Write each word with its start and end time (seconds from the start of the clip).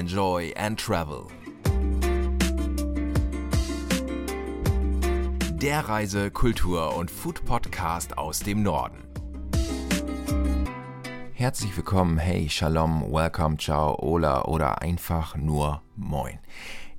Enjoy 0.00 0.50
and 0.56 0.80
Travel. 0.80 1.26
Der 5.56 5.80
Reise-, 5.90 6.30
Kultur- 6.30 6.96
und 6.96 7.10
Food-Podcast 7.10 8.16
aus 8.16 8.40
dem 8.40 8.62
Norden. 8.62 8.96
Herzlich 11.34 11.76
willkommen, 11.76 12.16
hey, 12.16 12.48
Shalom, 12.48 13.12
Welcome, 13.12 13.58
Ciao, 13.58 13.98
Ola 14.02 14.46
oder 14.46 14.80
einfach 14.80 15.36
nur 15.36 15.82
Moin. 15.96 16.38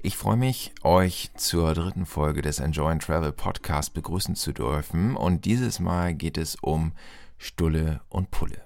Ich 0.04 0.16
freue 0.16 0.38
mich, 0.38 0.72
euch 0.84 1.32
zur 1.36 1.74
dritten 1.74 2.06
Folge 2.06 2.44
des 2.44 2.60
Enjoy 2.60 2.92
and 2.92 3.02
Travel 3.02 3.32
Podcast 3.32 3.96
begrüßen 3.96 4.36
zu 4.36 4.52
dürfen 4.52 5.16
und 5.16 5.46
dieses 5.46 5.80
Mal 5.80 6.14
geht 6.14 6.38
es 6.38 6.56
um 6.62 6.92
Stulle 7.40 8.02
und 8.10 8.30
Pulle. 8.30 8.62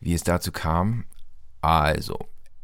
Wie 0.00 0.14
es 0.14 0.24
dazu 0.24 0.50
kam? 0.50 1.04
Also, 1.60 2.18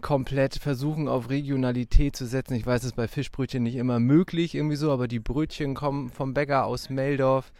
komplett 0.00 0.56
versuchen 0.56 1.08
auf 1.08 1.30
Regionalität 1.30 2.16
zu 2.16 2.26
setzen. 2.26 2.54
Ich 2.54 2.66
weiß, 2.66 2.82
es 2.82 2.88
ist 2.88 2.96
bei 2.96 3.08
Fischbrötchen 3.08 3.62
nicht 3.62 3.76
immer 3.76 4.00
möglich 4.00 4.54
irgendwie 4.56 4.76
so, 4.76 4.90
aber 4.90 5.06
die 5.06 5.20
Brötchen 5.20 5.74
kommen 5.74 6.10
vom 6.10 6.34
Bäcker 6.34 6.66
aus 6.66 6.90
Meldorf. 6.90 7.52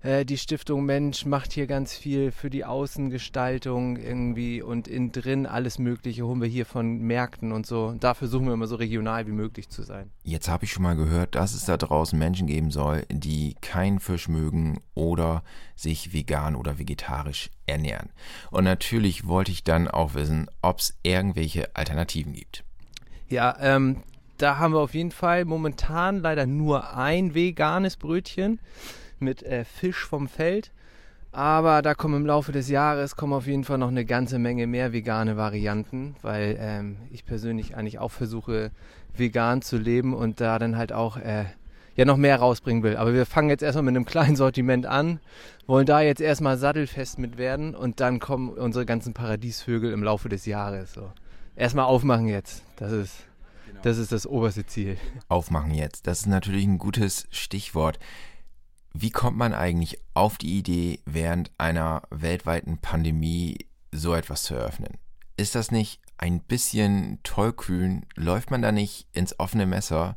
Äh, 0.00 0.24
die 0.24 0.38
Stiftung 0.38 0.84
Mensch 0.84 1.26
macht 1.26 1.52
hier 1.52 1.66
ganz 1.66 1.94
viel 1.94 2.30
für 2.30 2.50
die 2.50 2.64
Außengestaltung 2.64 3.96
irgendwie 3.96 4.62
und 4.62 4.86
innen 4.86 5.10
drin 5.10 5.46
alles 5.46 5.78
Mögliche 5.78 6.24
holen 6.24 6.40
wir 6.40 6.48
hier 6.48 6.66
von 6.66 6.98
Märkten 6.98 7.50
und 7.50 7.66
so. 7.66 7.86
Und 7.86 8.04
dafür 8.04 8.28
versuchen 8.28 8.46
wir 8.46 8.54
immer 8.54 8.68
so 8.68 8.76
regional 8.76 9.26
wie 9.26 9.32
möglich 9.32 9.68
zu 9.68 9.82
sein. 9.82 10.10
Jetzt 10.22 10.48
habe 10.48 10.64
ich 10.64 10.72
schon 10.72 10.84
mal 10.84 10.96
gehört, 10.96 11.34
dass 11.34 11.54
es 11.54 11.64
da 11.64 11.76
draußen 11.76 12.18
Menschen 12.18 12.46
geben 12.46 12.70
soll, 12.70 13.04
die 13.10 13.56
keinen 13.60 13.98
Fisch 13.98 14.28
mögen 14.28 14.80
oder 14.94 15.42
sich 15.74 16.12
vegan 16.12 16.54
oder 16.54 16.78
vegetarisch 16.78 17.50
ernähren. 17.66 18.10
Und 18.50 18.64
natürlich 18.64 19.26
wollte 19.26 19.50
ich 19.50 19.64
dann 19.64 19.88
auch 19.88 20.14
wissen, 20.14 20.48
ob 20.62 20.78
es 20.78 20.96
irgendwelche 21.02 21.74
Alternativen 21.74 22.32
gibt. 22.34 22.64
Ja, 23.28 23.56
ähm, 23.60 24.02
da 24.38 24.58
haben 24.58 24.72
wir 24.72 24.80
auf 24.80 24.94
jeden 24.94 25.10
Fall 25.10 25.44
momentan 25.44 26.20
leider 26.20 26.46
nur 26.46 26.96
ein 26.96 27.34
veganes 27.34 27.96
Brötchen 27.96 28.60
mit 29.20 29.42
äh, 29.42 29.64
Fisch 29.64 30.04
vom 30.04 30.28
Feld. 30.28 30.72
Aber 31.30 31.82
da 31.82 31.94
kommen 31.94 32.16
im 32.16 32.26
Laufe 32.26 32.52
des 32.52 32.68
Jahres 32.68 33.14
kommen 33.14 33.34
auf 33.34 33.46
jeden 33.46 33.64
Fall 33.64 33.78
noch 33.78 33.88
eine 33.88 34.04
ganze 34.04 34.38
Menge 34.38 34.66
mehr 34.66 34.92
vegane 34.92 35.36
Varianten, 35.36 36.16
weil 36.22 36.56
ähm, 36.58 36.96
ich 37.10 37.26
persönlich 37.26 37.76
eigentlich 37.76 37.98
auch 37.98 38.10
versuche, 38.10 38.70
vegan 39.14 39.62
zu 39.62 39.76
leben 39.76 40.14
und 40.14 40.40
da 40.40 40.58
dann 40.58 40.76
halt 40.76 40.92
auch 40.92 41.18
äh, 41.18 41.44
ja 41.96 42.04
noch 42.04 42.16
mehr 42.16 42.38
rausbringen 42.38 42.82
will. 42.82 42.96
Aber 42.96 43.12
wir 43.12 43.26
fangen 43.26 43.50
jetzt 43.50 43.62
erstmal 43.62 43.82
mit 43.82 43.96
einem 43.96 44.06
kleinen 44.06 44.36
Sortiment 44.36 44.86
an, 44.86 45.20
wollen 45.66 45.84
da 45.84 46.00
jetzt 46.00 46.20
erstmal 46.20 46.56
sattelfest 46.56 47.18
mit 47.18 47.36
werden 47.36 47.74
und 47.74 48.00
dann 48.00 48.20
kommen 48.20 48.48
unsere 48.50 48.86
ganzen 48.86 49.14
Paradiesvögel 49.14 49.92
im 49.92 50.02
Laufe 50.02 50.28
des 50.28 50.46
Jahres. 50.46 50.94
So. 50.94 51.12
Erstmal 51.56 51.86
aufmachen 51.86 52.28
jetzt. 52.28 52.62
Das 52.76 52.92
ist, 52.92 53.14
genau. 53.66 53.80
das 53.82 53.98
ist 53.98 54.12
das 54.12 54.26
oberste 54.26 54.64
Ziel. 54.64 54.96
Aufmachen 55.28 55.74
jetzt. 55.74 56.06
Das 56.06 56.20
ist 56.20 56.26
natürlich 56.26 56.64
ein 56.66 56.78
gutes 56.78 57.26
Stichwort. 57.30 57.98
Wie 59.00 59.10
kommt 59.10 59.36
man 59.36 59.54
eigentlich 59.54 60.00
auf 60.14 60.38
die 60.38 60.58
Idee, 60.58 60.98
während 61.06 61.52
einer 61.56 62.02
weltweiten 62.10 62.78
Pandemie 62.78 63.58
so 63.92 64.12
etwas 64.12 64.42
zu 64.42 64.54
eröffnen? 64.54 64.98
Ist 65.36 65.54
das 65.54 65.70
nicht 65.70 66.00
ein 66.16 66.40
bisschen 66.40 67.20
tollkühn? 67.22 68.06
Läuft 68.16 68.50
man 68.50 68.60
da 68.60 68.72
nicht 68.72 69.06
ins 69.12 69.38
offene 69.38 69.66
Messer? 69.66 70.16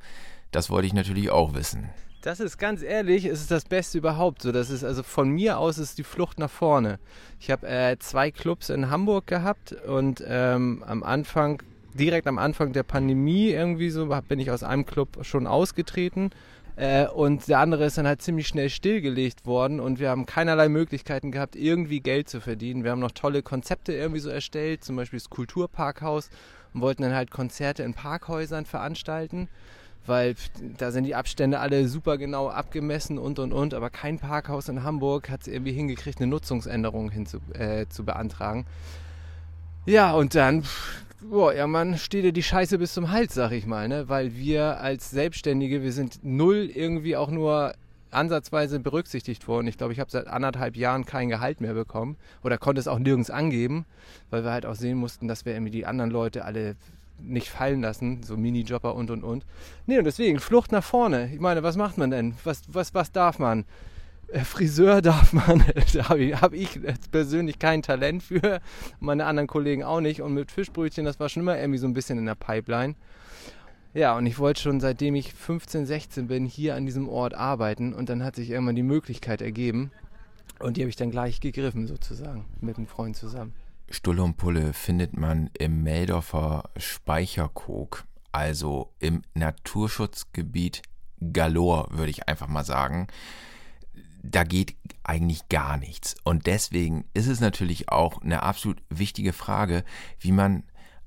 Das 0.50 0.72
wollte 0.72 0.88
ich 0.88 0.94
natürlich 0.94 1.30
auch 1.30 1.54
wissen. 1.54 1.92
Das 2.24 2.40
ist 2.40 2.58
ganz 2.58 2.82
ehrlich, 2.82 3.26
es 3.26 3.42
ist 3.42 3.52
das 3.52 3.66
Beste 3.66 4.00
überhaupt. 4.00 4.42
So, 4.42 4.52
das 4.52 4.72
ist 4.72 4.84
also 4.84 5.04
von 5.04 5.30
mir 5.30 5.60
aus 5.60 5.78
ist 5.78 6.00
die 6.00 6.04
Flucht 6.04 6.40
nach 6.40 6.50
vorne. 6.50 6.98
Ich 7.40 7.52
habe 7.52 7.68
äh, 7.68 8.00
zwei 8.00 8.32
Clubs 8.32 8.72
in 8.72 8.90
Hamburg 8.90 9.28
gehabt 9.28 9.74
und 9.74 10.24
ähm, 10.26 10.84
am 10.88 11.04
Anfang, 11.04 11.62
direkt 11.94 12.26
am 12.26 12.40
Anfang 12.40 12.74
der 12.74 12.82
Pandemie 12.82 13.50
irgendwie 13.50 13.92
so, 13.92 14.08
bin 14.28 14.40
ich 14.40 14.50
aus 14.50 14.64
einem 14.64 14.88
Club 14.88 15.20
schon 15.24 15.46
ausgetreten 15.46 16.32
äh, 16.82 17.06
und 17.06 17.48
der 17.48 17.60
andere 17.60 17.86
ist 17.86 18.00
dann 18.00 18.08
halt 18.08 18.24
ziemlich 18.24 18.48
schnell 18.48 18.68
stillgelegt 18.72 19.46
worden 19.46 19.80
und 19.80 20.00
wir 20.00 20.10
haben 20.10 20.26
keinerlei 20.26 20.68
Möglichkeiten 20.68 21.32
gehabt, 21.32 21.56
irgendwie 21.56 22.00
Geld 22.00 22.28
zu 22.28 22.42
verdienen. 22.42 22.84
Wir 22.84 22.90
haben 22.90 23.00
noch 23.00 23.12
tolle 23.12 23.44
Konzepte 23.44 23.94
irgendwie 23.94 24.20
so 24.20 24.32
erstellt, 24.32 24.84
zum 24.84 24.96
Beispiel 24.96 25.20
das 25.20 25.30
Kulturparkhaus 25.30 26.32
und 26.74 26.82
wollten 26.82 27.04
dann 27.04 27.14
halt 27.14 27.30
Konzerte 27.30 27.84
in 27.84 27.94
Parkhäusern 27.94 28.66
veranstalten, 28.66 29.48
weil 30.08 30.34
da 30.80 30.90
sind 30.90 31.04
die 31.04 31.14
Abstände 31.14 31.60
alle 31.60 31.88
super 31.88 32.18
genau 32.18 32.50
abgemessen 32.50 33.20
und 33.20 33.38
und 33.38 33.54
und, 33.54 33.76
aber 33.76 33.92
kein 33.92 34.18
Parkhaus 34.18 34.68
in 34.68 34.82
Hamburg 34.82 35.30
hat 35.30 35.42
es 35.42 35.50
irgendwie 35.50 35.74
hingekriegt, 35.74 36.20
eine 36.20 36.32
Nutzungsänderung 36.32 37.12
hinzu, 37.12 37.42
äh, 37.54 37.86
zu 37.90 38.04
beantragen. 38.06 38.66
Ja, 39.86 40.14
und 40.14 40.34
dann 40.34 40.64
boah, 41.24 41.54
ja, 41.54 41.68
man 41.68 41.98
steht 41.98 42.24
dir 42.24 42.34
die 42.34 42.44
Scheiße 42.44 42.78
bis 42.78 42.94
zum 42.94 43.12
Hals, 43.12 43.34
sag 43.34 43.52
ich 43.52 43.66
mal, 43.66 43.88
ne? 43.88 44.10
Weil 44.10 44.36
wir 44.36 44.80
als 44.80 45.12
Selbstständige, 45.12 45.84
wir 45.84 45.92
sind 45.92 46.20
null 46.24 46.70
irgendwie 46.74 47.16
auch 47.16 47.30
nur 47.30 47.74
ansatzweise 48.12 48.80
berücksichtigt 48.80 49.48
worden. 49.48 49.68
Ich 49.68 49.78
glaube, 49.78 49.94
ich 49.94 50.00
habe 50.00 50.12
seit 50.12 50.28
anderthalb 50.28 50.76
Jahren 50.76 51.06
kein 51.06 51.30
Gehalt 51.30 51.62
mehr 51.62 51.74
bekommen 51.74 52.18
oder 52.44 52.58
konnte 52.58 52.80
es 52.80 52.88
auch 52.88 53.00
nirgends 53.00 53.30
angeben, 53.30 53.86
weil 54.30 54.44
wir 54.44 54.52
halt 54.52 54.66
auch 54.66 54.76
sehen 54.76 54.98
mussten, 54.98 55.28
dass 55.28 55.46
wir 55.46 55.54
irgendwie 55.54 55.72
die 55.72 55.86
anderen 55.86 56.12
Leute 56.12 56.44
alle 56.44 56.76
nicht 57.20 57.50
fallen 57.50 57.82
lassen, 57.82 58.24
so 58.24 58.36
Minijobber 58.36 58.96
und 58.96 59.12
und 59.12 59.24
und. 59.24 59.46
Nee, 59.86 59.98
und 59.98 60.06
deswegen 60.06 60.40
Flucht 60.40 60.72
nach 60.72 60.84
vorne. 60.84 61.32
Ich 61.34 61.40
meine, 61.40 61.64
was 61.64 61.78
macht 61.78 61.98
man 61.98 62.12
denn? 62.12 62.34
Was, 62.44 62.64
was, 62.68 62.94
was 62.94 63.12
darf 63.12 63.40
man? 63.40 63.66
Äh, 64.32 64.46
Friseur 64.46 65.02
darf 65.02 65.34
man, 65.34 65.64
da 65.94 66.10
habe 66.10 66.56
ich, 66.56 66.80
persönlich 67.12 67.60
kein 67.60 67.82
Talent 67.82 68.24
für, 68.24 68.62
meine 69.00 69.26
anderen 69.26 69.48
Kollegen 69.48 69.84
auch 69.84 70.02
nicht. 70.02 70.22
Und 70.22 70.34
mit 70.34 70.52
Fischbrötchen, 70.52 71.06
das 71.06 71.20
war 71.20 71.30
schon 71.30 71.44
immer 71.44 71.58
irgendwie 71.58 71.80
so 71.80 71.88
ein 71.88 71.94
bisschen 71.94 72.18
in 72.18 72.26
der 72.26 72.36
Pipeline. 72.36 72.96
Ja, 73.94 74.16
und 74.16 74.26
ich 74.26 74.40
wollte 74.40 74.62
schon 74.62 74.80
seitdem 74.80 75.16
ich 75.16 75.34
15, 75.34 75.86
16 75.86 76.28
bin, 76.28 76.46
hier 76.46 76.76
an 76.76 76.86
diesem 76.86 77.10
Ort 77.10 77.34
arbeiten. 77.34 77.94
Und 77.94 78.10
dann 78.10 78.24
hat 78.24 78.36
sich 78.36 78.50
irgendwann 78.50 78.76
die 78.76 78.84
Möglichkeit 78.84 79.42
ergeben. 79.42 79.92
Und 80.60 80.78
die 80.78 80.82
habe 80.82 80.90
ich 80.90 80.96
dann 80.96 81.12
gleich 81.12 81.42
gegriffen, 81.42 81.88
sozusagen, 81.88 82.46
mit 82.62 82.78
einem 82.78 82.88
Freund 82.88 83.18
zusammen. 83.18 83.54
Stulle 83.90 84.24
und 84.24 84.38
Pulle 84.38 84.72
findet 84.72 85.18
man 85.18 85.50
im 85.58 85.84
Meldorfer 85.84 86.70
Speicherkog. 86.78 88.06
also 88.32 88.94
im 89.00 89.24
Naturschutzgebiet 89.34 90.84
Galore, 91.34 91.90
würde 91.92 92.12
ich 92.12 92.30
einfach 92.30 92.48
mal 92.48 92.64
sagen. 92.64 93.08
Da 94.24 94.44
geht 94.44 94.76
eigentlich 95.04 95.50
gar 95.50 95.78
nichts. 95.78 96.16
Und 96.24 96.46
deswegen 96.46 97.06
ist 97.14 97.28
es 97.28 97.40
natürlich 97.40 97.90
auch 97.90 98.22
eine 98.22 98.44
absolut 98.44 98.82
wichtige 98.90 99.34
Frage, 99.34 99.84
wie 100.20 100.32
man 100.32 100.64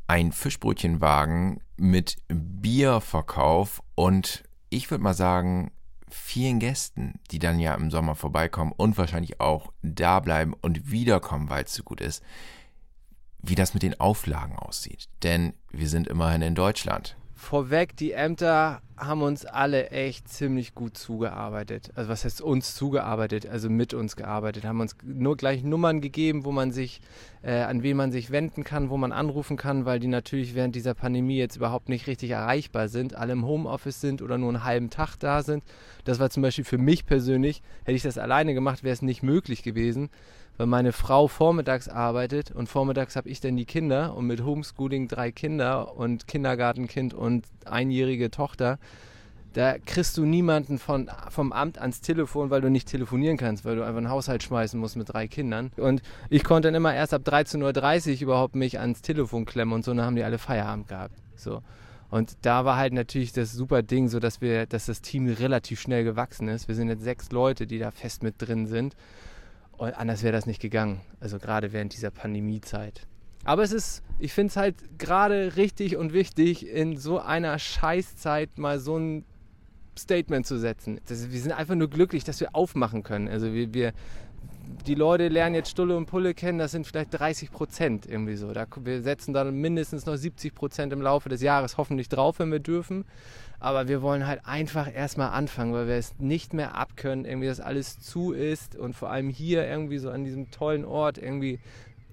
ein 0.07 0.33
Fischbrötchenwagen 0.33 1.61
mit 1.77 2.17
Bierverkauf 2.29 3.83
und 3.95 4.43
ich 4.69 4.91
würde 4.91 5.05
mal 5.05 5.15
sagen, 5.15 5.71
vielen 6.09 6.59
Gästen, 6.59 7.21
die 7.31 7.39
dann 7.39 7.59
ja 7.59 7.75
im 7.75 7.91
Sommer 7.91 8.15
vorbeikommen 8.15 8.73
und 8.77 8.99
wahrscheinlich 8.99 9.41
auch 9.41 9.73
da 9.83 10.21
bleiben 10.21 10.55
und 10.61 10.91
wiederkommen, 10.91 11.49
weil 11.51 11.65
es 11.65 11.75
so 11.75 11.83
gut 11.83 12.01
ist, 12.01 12.23
wie 13.43 13.55
das 13.55 13.75
mit 13.75 13.83
den 13.83 13.99
Auflagen 14.01 14.57
aussieht. 14.57 15.09
Denn 15.23 15.55
wir 15.71 15.89
sind 15.89 16.07
immerhin 16.07 16.43
in 16.43 16.55
Deutschland 16.55 17.17
vorweg, 17.35 17.97
die 17.97 18.13
Ämter 18.13 18.81
haben 18.97 19.23
uns 19.23 19.45
alle 19.45 19.91
echt 19.91 20.29
ziemlich 20.29 20.75
gut 20.75 20.97
zugearbeitet. 20.97 21.91
Also 21.97 22.09
was 22.09 22.25
heißt 22.25 22.41
uns 22.41 22.77
zugearbeitet? 22.77 23.45
Also 23.47 23.69
mit 23.69 23.93
uns 23.93 24.15
gearbeitet, 24.15 24.65
haben 24.65 24.81
uns 24.81 24.97
nur 25.03 25.37
gleich 25.37 25.65
Nummern 25.65 26.01
gegeben, 26.01 26.45
wo 26.45 26.53
man 26.53 26.71
sich, 26.71 27.01
äh, 27.43 27.63
an 27.63 27.83
wen 27.83 27.97
man 27.97 28.13
sich 28.13 28.31
wenden 28.31 28.63
kann, 28.63 28.91
wo 28.91 28.97
man 28.97 29.11
anrufen 29.11 29.57
kann, 29.57 29.85
weil 29.85 29.99
die 29.99 30.07
natürlich 30.07 30.55
während 30.55 30.77
dieser 30.77 30.95
Pandemie 30.95 31.39
jetzt 31.39 31.57
überhaupt 31.57 31.89
nicht 31.89 32.07
richtig 32.07 32.31
erreichbar 32.31 32.89
sind, 32.89 33.17
alle 33.17 33.33
im 33.33 33.45
Homeoffice 33.45 34.01
sind 34.01 34.23
oder 34.23 34.39
nur 34.39 34.51
einen 34.51 34.65
halben 34.65 34.91
Tag 34.91 35.17
da 35.17 35.43
sind. 35.43 35.65
Das 36.05 36.21
war 36.21 36.31
zum 36.31 36.45
Beispiel 36.45 36.65
für 36.65 36.79
mich 36.79 37.05
persönlich, 37.05 37.63
hätte 37.85 37.97
ich 37.97 38.03
das 38.03 38.17
alleine 38.17 38.55
gemacht, 38.55 38.85
wäre 38.85 38.95
es 38.95 39.03
nicht 39.03 39.25
möglich 39.25 39.65
gewesen 39.65 40.09
weil 40.57 40.67
meine 40.67 40.93
Frau 40.93 41.29
vormittags 41.29 41.89
arbeitet 41.89 42.51
und 42.51 42.69
vormittags 42.69 43.17
habe 43.17 43.29
ich 43.29 43.41
dann 43.41 43.57
die 43.57 43.65
Kinder 43.65 44.17
und 44.17 44.27
mit 44.27 44.45
Homeschooling 44.45 45.09
drei 45.09 45.33
Kinder 45.33 45.97
und 45.97 46.27
Kindergartenkind 46.29 47.15
und 47.15 47.47
einjährige 47.65 48.31
Tochter. 48.31 48.79
Da 49.55 49.79
kriegst 49.79 50.17
du 50.17 50.25
niemanden 50.25 50.79
von, 50.79 51.09
vom 51.31 51.53
Amt 51.53 51.79
ans 51.79 52.01
Telefon, 52.01 52.51
weil 52.51 52.61
du 52.61 52.71
nicht 52.71 52.89
telefonieren 52.89 53.37
kannst, 53.37 53.65
weil 53.65 53.77
du 53.77 53.83
einfach 53.83 53.99
einen 53.99 54.11
Haushalt 54.11 54.43
schmeißen 54.43 54.79
musst 54.79 54.97
mit 54.97 55.13
drei 55.13 55.29
Kindern. 55.29 55.71
Und 55.77 56.03
ich 56.29 56.43
konnte 56.43 56.69
dann 56.69 56.75
immer 56.75 56.93
erst 56.93 57.15
ab 57.15 57.23
13.30 57.25 58.17
Uhr 58.17 58.23
überhaupt 58.23 58.57
mich 58.57 58.81
ans 58.81 59.01
Telefon 59.01 59.45
klemmen 59.45 59.75
und 59.75 59.85
so, 59.85 59.95
dann 59.95 60.05
haben 60.05 60.17
die 60.17 60.25
alle 60.25 60.39
Feierabend 60.39 60.89
gehabt. 60.89 61.15
So. 61.37 61.63
Und 62.11 62.37
da 62.43 62.65
war 62.65 62.77
halt 62.77 62.93
natürlich 62.93 63.33
das 63.33 63.53
super 63.53 63.83
Ding, 63.83 64.09
so 64.09 64.19
dass 64.19 64.41
wir, 64.41 64.67
dass 64.67 64.87
das 64.87 65.03
Team 65.03 65.29
relativ 65.29 65.81
schnell 65.81 66.03
gewachsen 66.03 66.49
ist. 66.49 66.67
Wir 66.67 66.75
sind 66.75 66.89
jetzt 66.89 67.05
sechs 67.05 67.31
Leute, 67.31 67.67
die 67.67 67.79
da 67.79 67.93
fest 67.93 68.25
mit 68.25 68.35
drin 68.39 68.67
sind. 68.67 68.97
Und 69.77 69.95
anders 69.95 70.23
wäre 70.23 70.33
das 70.33 70.47
nicht 70.47 70.61
gegangen. 70.61 71.01
Also 71.21 71.39
gerade 71.39 71.73
während 71.73 71.93
dieser 71.95 72.11
Pandemiezeit. 72.11 73.07
Aber 73.45 73.63
es 73.63 73.73
ist, 73.73 74.03
ich 74.19 74.33
finde 74.33 74.51
es 74.51 74.57
halt 74.57 74.99
gerade 74.99 75.57
richtig 75.57 75.97
und 75.97 76.13
wichtig, 76.13 76.67
in 76.67 76.97
so 76.97 77.19
einer 77.19 77.59
Scheißzeit 77.59 78.57
mal 78.59 78.79
so 78.79 78.97
ein 78.97 79.25
Statement 79.99 80.47
zu 80.47 80.59
setzen. 80.59 81.01
Das, 81.07 81.31
wir 81.31 81.41
sind 81.41 81.53
einfach 81.53 81.75
nur 81.75 81.89
glücklich, 81.89 82.25
dass 82.25 82.41
wir 82.41 82.55
aufmachen 82.55 83.03
können. 83.03 83.29
Also 83.29 83.53
wir, 83.53 83.75
wir, 83.75 83.93
die 84.87 84.95
Leute 84.95 85.29
lernen 85.29 85.55
jetzt 85.55 85.71
Stulle 85.71 85.97
und 85.97 86.07
Pulle 86.07 86.35
kennen, 86.35 86.59
das 86.59 86.73
sind 86.73 86.87
vielleicht 86.87 87.19
30 87.19 87.51
Prozent 87.51 88.07
irgendwie 88.07 88.37
so. 88.37 88.53
Da, 88.53 88.67
wir 88.83 89.03
setzen 89.03 89.33
dann 89.33 89.55
mindestens 89.55 90.07
noch 90.07 90.17
70 90.17 90.55
Prozent 90.55 90.93
im 90.93 91.01
Laufe 91.01 91.29
des 91.29 91.43
Jahres 91.43 91.79
hoffentlich 91.79 92.09
drauf, 92.09 92.39
wenn 92.39 92.53
wir 92.53 92.59
dürfen. 92.59 93.05
Aber 93.61 93.89
wir 93.89 94.03
wollen 94.03 94.27
halt 94.27 94.43
einfach 94.45 94.93
erstmal 94.93 95.31
anfangen, 95.31 95.73
weil 95.73 95.87
wir 95.87 95.95
es 95.95 96.19
nicht 96.19 96.53
mehr 96.53 96.75
abkönnen, 96.75 97.25
irgendwie, 97.25 97.47
dass 97.47 97.61
alles 97.61 97.99
zu 97.99 98.33
ist 98.33 98.77
und 98.77 98.95
vor 98.95 99.11
allem 99.11 99.31
hier 99.31 99.67
irgendwie 99.67 99.99
so 99.99 100.11
an 100.11 100.25
diesem 100.25 100.51
tollen 100.51 100.85
Ort 100.85 101.17
irgendwie 101.17 101.61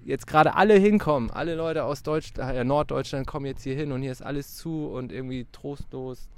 jetzt 0.04 0.26
gerade 0.26 0.54
alle 0.54 0.74
hinkommen. 0.74 1.30
Alle 1.30 1.54
Leute 1.54 1.84
aus 1.84 2.02
Deutsch, 2.02 2.32
äh, 2.38 2.64
Norddeutschland 2.64 3.26
kommen 3.26 3.46
jetzt 3.46 3.62
hier 3.62 3.74
hin 3.74 3.92
und 3.92 4.02
hier 4.02 4.12
ist 4.12 4.22
alles 4.22 4.56
zu 4.56 4.86
und 4.86 5.12
irgendwie 5.12 5.46
trostlos. 5.52 6.28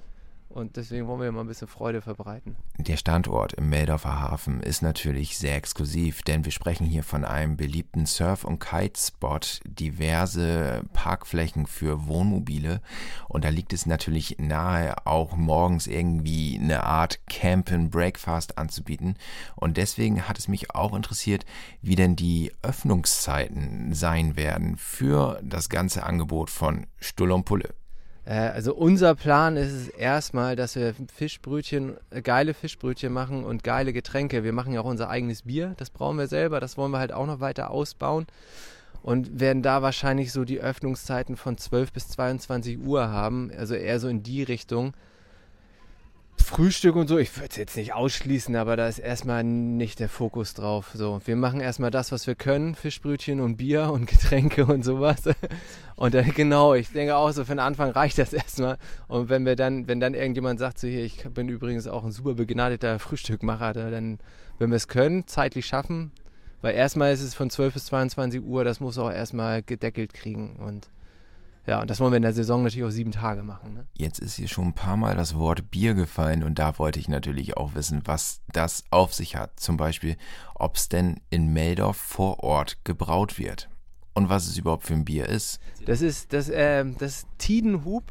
Und 0.55 0.77
deswegen 0.77 1.09
wollen 1.09 1.21
wir 1.21 1.33
mal 1.33 1.41
ein 1.41 1.49
bisschen 1.49 1.67
Freude 1.67 2.01
verbreiten. 2.01 2.55
Der 2.79 2.97
Standort 2.97 3.55
im 3.55 3.71
Meldorfer 3.71 4.21
Hafen 4.21 4.63
ist 4.63 4.83
natürlich 4.83 5.37
sehr 5.37 5.57
exklusiv, 5.57 6.23
denn 6.23 6.45
wir 6.45 6.53
sprechen 6.53 6.87
hier 6.87 7.03
von 7.03 7.25
einem 7.25 7.57
beliebten 7.57 8.07
Surf- 8.07 8.45
und 8.45 8.61
Kitespot, 8.61 9.59
diverse 9.65 10.83
Parkflächen 10.93 11.67
für 11.67 12.07
Wohnmobile. 12.07 12.81
Und 13.27 13.45
da 13.45 13.49
liegt 13.49 13.73
es 13.73 13.85
natürlich 13.85 14.37
nahe, 14.39 14.95
auch 15.09 15.35
morgens 15.35 15.89
irgendwie 15.89 16.57
eine 16.63 16.85
Art 16.85 17.27
Camp 17.27 17.73
and 17.73 17.91
Breakfast 17.91 18.57
anzubieten. 18.57 19.17
Und 19.57 19.77
deswegen 19.77 20.29
hat 20.29 20.39
es 20.39 20.47
mich 20.47 20.73
auch 20.73 20.95
interessiert, 20.95 21.45
wie 21.83 21.97
denn 21.97 22.15
die 22.15 22.53
Öffnungszeiten 22.63 23.93
sein 23.93 24.37
werden 24.37 24.77
für 24.77 25.41
das 25.43 25.69
ganze 25.69 26.05
Angebot 26.05 26.49
von 26.49 26.87
Stull 27.01 27.33
und 27.33 27.45
Pulle. 27.45 27.75
Äh, 28.25 28.35
also 28.35 28.75
unser 28.75 29.15
Plan 29.15 29.57
ist 29.57 29.73
es 29.73 29.89
erstmal, 29.89 30.57
dass 30.57 30.77
wir 30.77 30.95
Fischbrötchen, 31.15 31.97
äh, 32.11 32.23
geile 32.23 32.55
Fischbrötchen 32.55 33.13
machen 33.13 33.45
und 33.45 33.65
geile 33.65 33.93
Getränke. 33.93 34.45
Wir 34.45 34.53
machen 34.53 34.73
ja 34.73 34.81
auch 34.81 34.87
unser 34.87 35.11
eigenes 35.11 35.43
Bier, 35.43 35.75
das 35.77 35.91
brauchen 35.91 36.19
wir 36.19 36.29
selber, 36.29 36.61
das 36.61 36.77
wollen 36.77 36.93
wir 36.93 36.99
halt 36.99 37.13
auch 37.13 37.27
noch 37.27 37.41
weiter 37.41 37.71
ausbauen 37.71 38.27
und 39.03 39.39
werden 39.39 39.63
da 39.63 39.83
wahrscheinlich 39.83 40.33
so 40.33 40.45
die 40.45 40.61
Öffnungszeiten 40.61 41.37
von 41.37 41.59
12 41.59 41.93
bis 41.93 42.09
22 42.09 42.79
Uhr 42.79 43.11
haben, 43.11 43.51
also 43.57 43.75
eher 43.75 44.01
so 44.01 44.09
in 44.09 44.23
die 44.23 44.43
Richtung. 44.43 44.95
Frühstück 46.43 46.95
und 46.97 47.09
so, 47.09 47.19
ich 47.19 47.35
würde 47.37 47.49
es 47.51 47.57
jetzt 47.57 47.77
nicht 47.77 47.95
ausschließen, 47.95 48.55
aber 48.57 48.77
da 48.77 48.87
ist 48.87 48.99
erstmal 48.99 49.43
nicht 49.45 49.99
der 49.99 50.09
Fokus 50.09 50.55
drauf. 50.55 50.91
So, 50.95 51.21
wir 51.25 51.37
machen 51.37 51.61
erstmal 51.61 51.91
das, 51.91 52.13
was 52.13 52.27
wir 52.27 52.35
können, 52.35 52.75
Fischbrötchen 52.75 53.41
und 53.41 53.57
Bier 53.57 53.91
und 53.93 54.07
Getränke 54.07 54.67
und 54.67 54.85
sowas. 54.85 55.23
Und 55.97 56.15
dann, 56.15 56.33
genau, 56.33 56.75
ich 56.75 56.91
denke 56.91 57.17
auch 57.17 57.31
so 57.33 57.45
für 57.45 57.53
den 57.53 57.61
Anfang 57.61 57.91
reicht 57.91 58.19
das 58.19 58.33
erstmal. 58.33 58.79
Und 59.09 59.29
wenn 59.29 59.47
wir 59.47 59.57
dann, 59.57 59.89
wenn 59.89 60.01
dann 60.01 60.15
irgendjemand 60.15 60.59
sagt, 60.59 60.79
so 60.79 60.87
hier, 60.87 61.05
ich 61.05 61.25
bin 61.31 61.49
übrigens 61.49 61.87
auch 61.87 62.05
ein 62.05 62.13
super 62.13 62.35
begnadeter 62.35 62.99
Frühstückmacher, 62.99 63.73
dann, 63.73 64.19
wenn 64.59 64.71
wir 64.71 64.77
es 64.77 64.89
können, 64.89 65.27
zeitlich 65.27 65.67
schaffen, 65.67 66.13
weil 66.63 66.75
erstmal 66.75 67.13
ist 67.13 67.23
es 67.23 67.35
von 67.35 67.51
12 67.51 67.75
bis 67.75 67.87
22 67.87 68.43
Uhr, 68.43 68.65
das 68.65 68.81
muss 68.81 68.99
auch 68.99 69.11
erstmal 69.11 69.63
gedeckelt 69.63 70.15
kriegen 70.15 70.57
und 70.57 70.89
ja, 71.67 71.81
und 71.81 71.89
das 71.89 72.01
wollen 72.01 72.13
wir 72.13 72.19
in 72.19 72.23
der 72.23 72.33
Saison 72.33 72.63
natürlich 72.63 72.87
auch 72.87 72.91
sieben 72.91 73.13
Tage 73.13 73.43
machen. 73.43 73.75
Ne? 73.75 73.87
Jetzt 73.95 74.19
ist 74.19 74.37
hier 74.37 74.49
schon 74.49 74.69
ein 74.69 74.75
paar 74.75 74.97
Mal 74.97 75.17
das 75.17 75.37
Wort 75.37 75.71
Bier 75.71 75.95
gefallen 75.95 76.43
und 76.43 76.59
da 76.59 76.79
wollte 76.79 76.99
ich 76.99 77.09
natürlich 77.09 77.57
auch 77.57 77.75
wissen, 77.75 78.03
was 78.05 78.41
das 78.53 78.85
auf 78.91 79.15
sich 79.15 79.37
hat. 79.37 79.59
Zum 79.59 79.77
Beispiel, 79.77 80.17
ob 80.55 80.77
es 80.77 80.89
denn 80.89 81.21
in 81.31 81.53
Meldorf 81.53 81.97
vor 81.97 82.41
Ort 82.45 82.85
gebraut 82.85 83.39
wird 83.39 83.69
und 84.13 84.29
was 84.29 84.47
es 84.47 84.59
überhaupt 84.59 84.85
für 84.85 84.95
ein 84.95 85.05
Bier 85.05 85.29
ist. 85.29 85.59
Das 85.87 86.03
ist 86.03 86.33
das, 86.33 86.49
äh, 86.49 86.85
das 86.99 87.27
Tidenhub 87.39 88.11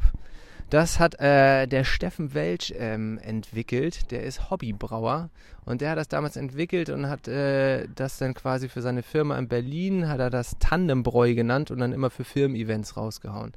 das 0.69 0.99
hat 0.99 1.19
äh, 1.19 1.67
der 1.67 1.83
Steffen 1.83 2.33
Welch 2.33 2.73
ähm, 2.77 3.19
entwickelt. 3.19 4.11
Der 4.11 4.23
ist 4.23 4.49
Hobbybrauer 4.49 5.29
und 5.65 5.81
der 5.81 5.91
hat 5.91 5.97
das 5.97 6.07
damals 6.07 6.35
entwickelt 6.35 6.89
und 6.89 7.07
hat 7.07 7.27
äh, 7.27 7.87
das 7.93 8.17
dann 8.17 8.33
quasi 8.33 8.69
für 8.69 8.81
seine 8.81 9.03
Firma 9.03 9.37
in 9.37 9.47
Berlin, 9.47 10.07
hat 10.09 10.19
er 10.19 10.29
das 10.29 10.57
Tandembräu 10.59 11.35
genannt 11.35 11.71
und 11.71 11.79
dann 11.79 11.93
immer 11.93 12.09
für 12.09 12.23
Firmen-Events 12.23 12.97
rausgehauen. 12.97 13.53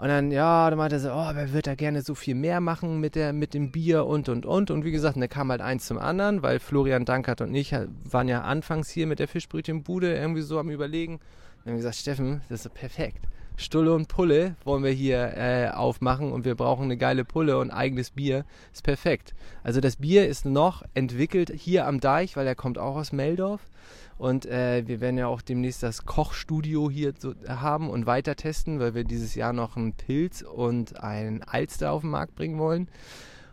Und 0.00 0.08
dann, 0.08 0.30
ja, 0.30 0.70
dann 0.70 0.78
meinte 0.78 0.96
er 0.96 1.00
so, 1.00 1.10
oh, 1.12 1.30
wer 1.34 1.52
wird 1.52 1.66
da 1.66 1.74
gerne 1.74 2.00
so 2.00 2.14
viel 2.14 2.34
mehr 2.34 2.60
machen 2.60 3.00
mit, 3.00 3.14
der, 3.14 3.34
mit 3.34 3.52
dem 3.52 3.70
Bier 3.70 4.06
und, 4.06 4.30
und, 4.30 4.46
und. 4.46 4.70
Und 4.70 4.82
wie 4.82 4.92
gesagt, 4.92 5.20
da 5.20 5.26
kam 5.26 5.50
halt 5.50 5.60
eins 5.60 5.84
zum 5.84 5.98
anderen, 5.98 6.42
weil 6.42 6.58
Florian 6.58 7.04
Dankert 7.04 7.42
und 7.42 7.54
ich 7.54 7.74
waren 8.04 8.26
ja 8.26 8.40
anfangs 8.40 8.88
hier 8.88 9.06
mit 9.06 9.18
der 9.18 9.28
Fischbrötchenbude 9.28 10.14
irgendwie 10.14 10.40
so 10.40 10.58
am 10.58 10.70
Überlegen. 10.70 11.16
Und 11.16 11.20
dann 11.20 11.72
haben 11.72 11.72
wir 11.72 11.76
gesagt, 11.76 11.96
Steffen, 11.96 12.40
das 12.48 12.64
ist 12.64 12.72
perfekt. 12.72 13.26
Stulle 13.60 13.92
und 13.92 14.08
Pulle 14.08 14.56
wollen 14.64 14.82
wir 14.82 14.90
hier 14.90 15.36
äh, 15.36 15.68
aufmachen 15.68 16.32
und 16.32 16.44
wir 16.44 16.54
brauchen 16.54 16.84
eine 16.84 16.96
geile 16.96 17.24
Pulle 17.24 17.58
und 17.58 17.70
eigenes 17.70 18.10
Bier. 18.10 18.44
Ist 18.72 18.82
perfekt. 18.82 19.34
Also 19.62 19.80
das 19.80 19.96
Bier 19.96 20.26
ist 20.26 20.46
noch 20.46 20.82
entwickelt 20.94 21.52
hier 21.54 21.86
am 21.86 22.00
Deich, 22.00 22.36
weil 22.36 22.46
er 22.46 22.54
kommt 22.54 22.78
auch 22.78 22.96
aus 22.96 23.12
Meldorf. 23.12 23.60
Und 24.16 24.46
äh, 24.46 24.86
wir 24.86 25.00
werden 25.00 25.18
ja 25.18 25.26
auch 25.26 25.42
demnächst 25.42 25.82
das 25.82 26.04
Kochstudio 26.04 26.90
hier 26.90 27.14
so 27.18 27.34
haben 27.48 27.88
und 27.88 28.06
weiter 28.06 28.36
testen, 28.36 28.80
weil 28.80 28.94
wir 28.94 29.04
dieses 29.04 29.34
Jahr 29.34 29.52
noch 29.52 29.76
einen 29.76 29.92
Pilz 29.92 30.42
und 30.42 31.02
einen 31.02 31.42
Alster 31.42 31.92
auf 31.92 32.00
den 32.00 32.10
Markt 32.10 32.34
bringen 32.34 32.58
wollen. 32.58 32.88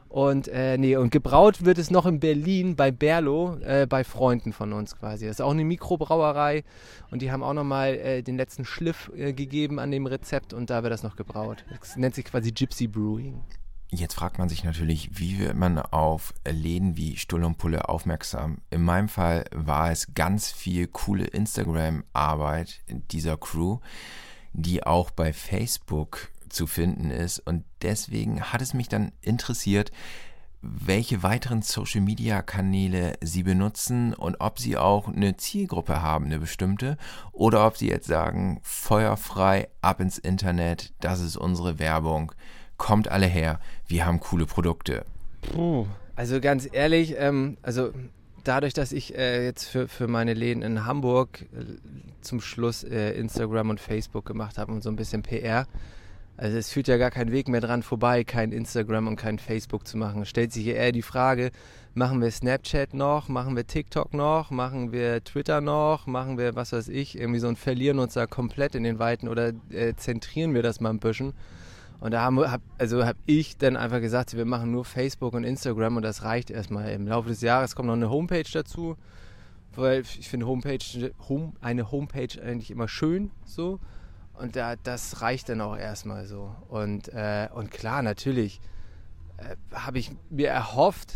Und 0.09 0.47
äh, 0.47 0.77
nee, 0.77 0.95
und 0.95 1.11
gebraut 1.11 1.65
wird 1.65 1.77
es 1.77 1.91
noch 1.91 2.05
in 2.05 2.19
Berlin 2.19 2.75
bei 2.75 2.91
Berlo, 2.91 3.57
äh, 3.61 3.85
bei 3.87 4.03
Freunden 4.03 4.53
von 4.53 4.73
uns 4.73 4.95
quasi. 4.97 5.25
Das 5.25 5.37
ist 5.37 5.41
auch 5.41 5.51
eine 5.51 5.65
Mikrobrauerei 5.65 6.63
und 7.11 7.21
die 7.21 7.31
haben 7.31 7.43
auch 7.43 7.53
nochmal 7.53 7.95
äh, 7.95 8.21
den 8.23 8.37
letzten 8.37 8.63
Schliff 8.63 9.11
äh, 9.15 9.33
gegeben 9.33 9.79
an 9.79 9.91
dem 9.91 10.05
Rezept 10.05 10.53
und 10.53 10.69
da 10.69 10.83
wird 10.83 10.93
das 10.93 11.03
noch 11.03 11.17
gebraut. 11.17 11.65
Das 11.79 11.97
nennt 11.97 12.15
sich 12.15 12.25
quasi 12.25 12.51
Gypsy 12.51 12.87
Brewing. 12.87 13.43
Jetzt 13.89 14.15
fragt 14.15 14.37
man 14.37 14.49
sich 14.49 14.65
natürlich, 14.65 15.17
wie 15.17 15.39
wird 15.39 15.55
man 15.55 15.79
auf 15.79 16.33
Läden 16.45 16.97
wie 16.97 17.15
Stull 17.15 17.45
und 17.45 17.57
Pulle 17.57 17.87
aufmerksam? 17.87 18.57
In 18.69 18.81
meinem 18.83 19.07
Fall 19.07 19.45
war 19.53 19.91
es 19.91 20.13
ganz 20.13 20.51
viel 20.51 20.87
coole 20.87 21.23
Instagram-Arbeit 21.25 22.81
dieser 23.11 23.37
Crew, 23.37 23.79
die 24.51 24.83
auch 24.83 25.09
bei 25.11 25.31
Facebook 25.31 26.29
zu 26.49 26.67
finden 26.67 27.11
ist. 27.11 27.39
Und 27.39 27.63
deswegen 27.81 28.41
hat 28.41 28.61
es 28.61 28.73
mich 28.73 28.89
dann 28.89 29.11
interessiert, 29.21 29.91
welche 30.61 31.23
weiteren 31.23 31.61
Social-Media-Kanäle 31.61 33.13
Sie 33.21 33.43
benutzen 33.43 34.13
und 34.13 34.41
ob 34.41 34.59
Sie 34.59 34.75
auch 34.75 35.07
eine 35.07 35.37
Zielgruppe 35.37 36.01
haben, 36.01 36.25
eine 36.25 36.39
bestimmte, 36.39 36.97
oder 37.31 37.65
ob 37.67 37.77
Sie 37.77 37.87
jetzt 37.87 38.07
sagen, 38.07 38.59
feuerfrei 38.63 39.69
ab 39.81 40.01
ins 40.01 40.17
Internet, 40.17 40.93
das 40.99 41.21
ist 41.21 41.37
unsere 41.37 41.79
Werbung, 41.79 42.31
kommt 42.77 43.07
alle 43.07 43.27
her, 43.27 43.59
wir 43.87 44.05
haben 44.05 44.19
coole 44.19 44.45
Produkte. 44.45 45.05
Puh, 45.41 45.85
also 46.15 46.41
ganz 46.41 46.67
ehrlich, 46.71 47.15
ähm, 47.17 47.57
also 47.61 47.91
dadurch, 48.43 48.73
dass 48.73 48.91
ich 48.91 49.15
äh, 49.15 49.45
jetzt 49.45 49.65
für, 49.65 49.87
für 49.87 50.07
meine 50.07 50.33
Läden 50.33 50.63
in 50.63 50.85
Hamburg 50.85 51.41
äh, 51.41 51.63
zum 52.21 52.41
Schluss 52.41 52.83
äh, 52.83 53.11
Instagram 53.11 53.69
und 53.69 53.79
Facebook 53.79 54.25
gemacht 54.25 54.57
habe 54.57 54.71
und 54.71 54.83
so 54.83 54.89
ein 54.89 54.95
bisschen 54.95 55.21
PR, 55.21 55.67
also 56.38 56.56
es 56.56 56.72
führt 56.72 56.88
ja 56.88 56.98
gar 56.98 57.10
kein 57.10 57.32
Weg 57.32 57.48
mehr 57.48 57.62
dran 57.62 57.82
vorbei, 57.82 58.24
kein 58.24 58.51
Instagram 58.51 59.08
und 59.08 59.15
kein 59.15 59.39
Facebook 59.39 59.88
zu 59.88 59.98
machen. 59.98 60.24
Stellt 60.25 60.53
sich 60.53 60.63
hier 60.63 60.75
eher 60.75 60.91
die 60.91 61.01
Frage, 61.01 61.50
machen 61.96 62.22
wir 62.22 62.29
Snapchat 62.29 62.94
noch, 62.94 63.27
machen 63.27 63.56
wir 63.56 63.65
TikTok 63.65 64.13
noch, 64.13 64.51
machen 64.51 64.91
wir 64.91 65.24
Twitter 65.24 65.62
noch, 65.62 66.06
machen 66.06 66.38
wir 66.38 66.56
was 66.56 66.74
weiß 66.74 66.89
ich, 66.89 67.17
irgendwie 67.20 67.39
so 67.39 67.48
und 67.48 67.58
verlieren 67.58 67.98
uns 67.98 68.13
da 68.13 68.27
komplett 68.27 68.75
in 68.75 68.84
den 68.84 69.00
Weiten 69.00 69.27
oder 69.27 69.51
äh, 69.72 69.96
zentrieren 69.96 70.53
wir 70.53 70.62
das 70.62 70.79
mal 70.79 70.91
ein 70.91 71.00
bisschen. 71.00 71.34
Und 72.00 72.12
da 72.12 72.22
habe 72.22 72.51
hab, 72.51 72.62
also 72.77 73.03
hab 73.03 73.17
ich 73.25 73.58
dann 73.58 73.75
einfach 73.75 74.00
gesagt, 74.00 74.38
wir 74.38 74.46
machen 74.46 74.72
nur 74.72 74.86
Facebook 74.86 75.34
und 75.34 75.44
Instagram 75.44 75.98
und 75.98 76.03
das 76.03 76.24
reicht 76.24 76.51
erstmal. 76.51 76.91
Im 76.91 77.08
Laufe 77.08 77.29
des 77.29 77.41
Jahres 77.41 77.75
kommt 77.75 77.88
noch 77.88 77.96
eine 77.96 78.12
Homepage 78.12 78.44
dazu, 78.53 78.96
weil 79.75 80.01
ich 80.01 80.29
finde 80.29 80.46
Homepage, 80.46 81.12
Home, 81.27 81.53
eine 81.62 81.91
Homepage 81.91 82.39
eigentlich 82.39 82.70
immer 82.70 82.88
schön 82.88 83.32
so. 83.44 83.79
Und 84.39 84.56
da, 84.56 84.75
das 84.75 85.22
reicht 85.22 85.50
dann 85.50 85.62
auch 85.62 85.75
erstmal 85.75 86.25
so. 86.25 86.56
Und, 86.70 87.10
äh, 87.10 87.50
und 87.53 87.72
klar, 87.72 88.01
natürlich 88.01 88.62
äh, 89.38 89.56
habe 89.74 90.00
ich 90.00 90.12
mir 90.29 90.50
erhofft, 90.50 91.13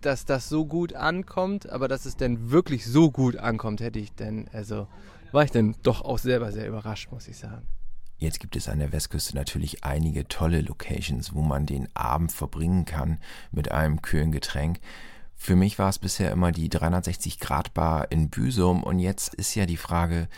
dass 0.00 0.24
das 0.24 0.48
so 0.48 0.66
gut 0.66 0.92
ankommt, 0.92 1.70
aber 1.70 1.88
dass 1.88 2.04
es 2.04 2.16
denn 2.16 2.50
wirklich 2.50 2.84
so 2.84 3.10
gut 3.10 3.36
ankommt, 3.36 3.80
hätte 3.80 3.98
ich 3.98 4.12
denn, 4.12 4.48
also 4.52 4.86
war 5.32 5.44
ich 5.44 5.50
dann 5.50 5.74
doch 5.82 6.02
auch 6.02 6.18
selber 6.18 6.52
sehr 6.52 6.68
überrascht, 6.68 7.10
muss 7.10 7.26
ich 7.28 7.38
sagen. 7.38 7.66
Jetzt 8.18 8.38
gibt 8.38 8.54
es 8.56 8.68
an 8.68 8.78
der 8.78 8.92
Westküste 8.92 9.34
natürlich 9.34 9.84
einige 9.84 10.28
tolle 10.28 10.60
Locations, 10.60 11.34
wo 11.34 11.42
man 11.42 11.66
den 11.66 11.88
Abend 11.94 12.32
verbringen 12.32 12.84
kann 12.84 13.18
mit 13.50 13.72
einem 13.72 14.02
kühlen 14.02 14.30
Getränk. 14.30 14.78
Für 15.34 15.56
mich 15.56 15.78
war 15.78 15.88
es 15.88 15.98
bisher 15.98 16.30
immer 16.30 16.52
die 16.52 16.70
360-Grad-Bar 16.70 18.12
in 18.12 18.30
Büsum 18.30 18.82
und 18.82 18.98
jetzt 18.98 19.34
ist 19.34 19.54
ja 19.54 19.66
die 19.66 19.76
Frage, 19.76 20.28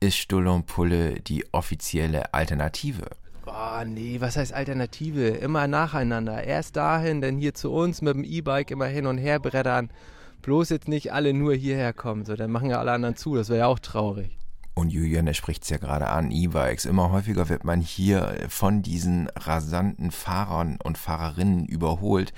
ist 0.00 0.16
Stulle 0.16 0.52
und 0.52 0.66
Pulle 0.66 1.20
die 1.20 1.44
offizielle 1.52 2.32
Alternative? 2.34 3.06
Boah, 3.44 3.84
nee, 3.86 4.20
was 4.20 4.36
heißt 4.36 4.52
Alternative? 4.52 5.28
Immer 5.28 5.66
nacheinander. 5.66 6.44
Erst 6.44 6.76
dahin, 6.76 7.20
dann 7.20 7.38
hier 7.38 7.54
zu 7.54 7.72
uns 7.72 8.02
mit 8.02 8.14
dem 8.14 8.24
E-Bike 8.24 8.70
immer 8.70 8.86
hin 8.86 9.06
und 9.06 9.18
her 9.18 9.40
brettern. 9.40 9.90
Bloß 10.42 10.68
jetzt 10.70 10.88
nicht 10.88 11.12
alle 11.12 11.32
nur 11.32 11.54
hierher 11.54 11.92
kommen, 11.92 12.24
so, 12.24 12.36
dann 12.36 12.50
machen 12.50 12.70
ja 12.70 12.78
alle 12.78 12.92
anderen 12.92 13.16
zu, 13.16 13.34
das 13.34 13.48
wäre 13.48 13.60
ja 13.60 13.66
auch 13.66 13.78
traurig. 13.78 14.38
Und 14.74 14.90
Julian, 14.90 15.26
der 15.26 15.34
spricht 15.34 15.64
es 15.64 15.70
ja 15.70 15.78
gerade 15.78 16.08
an, 16.08 16.30
E-Bikes. 16.30 16.84
Immer 16.84 17.10
häufiger 17.10 17.48
wird 17.48 17.64
man 17.64 17.80
hier 17.80 18.46
von 18.48 18.82
diesen 18.82 19.28
rasanten 19.34 20.12
Fahrern 20.12 20.78
und 20.84 20.96
Fahrerinnen 20.96 21.66
überholt. 21.66 22.32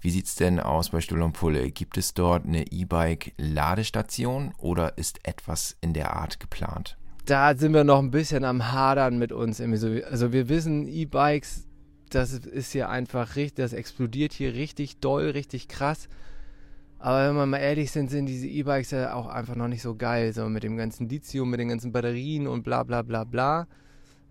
Wie 0.00 0.10
sieht 0.10 0.26
es 0.26 0.36
denn 0.36 0.60
aus 0.60 0.90
bei 0.90 1.00
Stuhl 1.00 1.20
und 1.20 1.32
Pulle? 1.32 1.70
Gibt 1.72 1.98
es 1.98 2.14
dort 2.14 2.46
eine 2.46 2.70
E-Bike-Ladestation 2.70 4.54
oder 4.58 4.96
ist 4.98 5.26
etwas 5.26 5.76
in 5.80 5.92
der 5.92 6.14
Art 6.16 6.38
geplant? 6.38 6.96
Da 7.26 7.54
sind 7.54 7.74
wir 7.74 7.84
noch 7.84 7.98
ein 7.98 8.10
bisschen 8.10 8.44
am 8.44 8.72
Hadern 8.72 9.18
mit 9.18 9.32
uns. 9.32 9.60
Also 9.60 10.32
wir 10.32 10.48
wissen, 10.48 10.88
E-Bikes, 10.88 11.66
das 12.10 12.32
ist 12.32 12.72
hier 12.72 12.88
einfach 12.88 13.36
richtig, 13.36 13.56
das 13.56 13.72
explodiert 13.72 14.32
hier 14.32 14.54
richtig 14.54 14.98
doll, 14.98 15.30
richtig 15.30 15.68
krass. 15.68 16.08
Aber 16.98 17.28
wenn 17.28 17.36
wir 17.36 17.46
mal 17.46 17.58
ehrlich 17.58 17.92
sind, 17.92 18.10
sind 18.10 18.26
diese 18.26 18.46
E-Bikes 18.46 18.90
ja 18.90 19.14
auch 19.14 19.26
einfach 19.26 19.54
noch 19.54 19.68
nicht 19.68 19.82
so 19.82 19.94
geil. 19.94 20.32
So 20.32 20.48
mit 20.48 20.62
dem 20.62 20.76
ganzen 20.76 21.08
Lithium, 21.08 21.50
mit 21.50 21.60
den 21.60 21.68
ganzen 21.68 21.92
Batterien 21.92 22.46
und 22.46 22.62
bla 22.62 22.82
bla 22.82 23.02
bla 23.02 23.24
bla. 23.24 23.66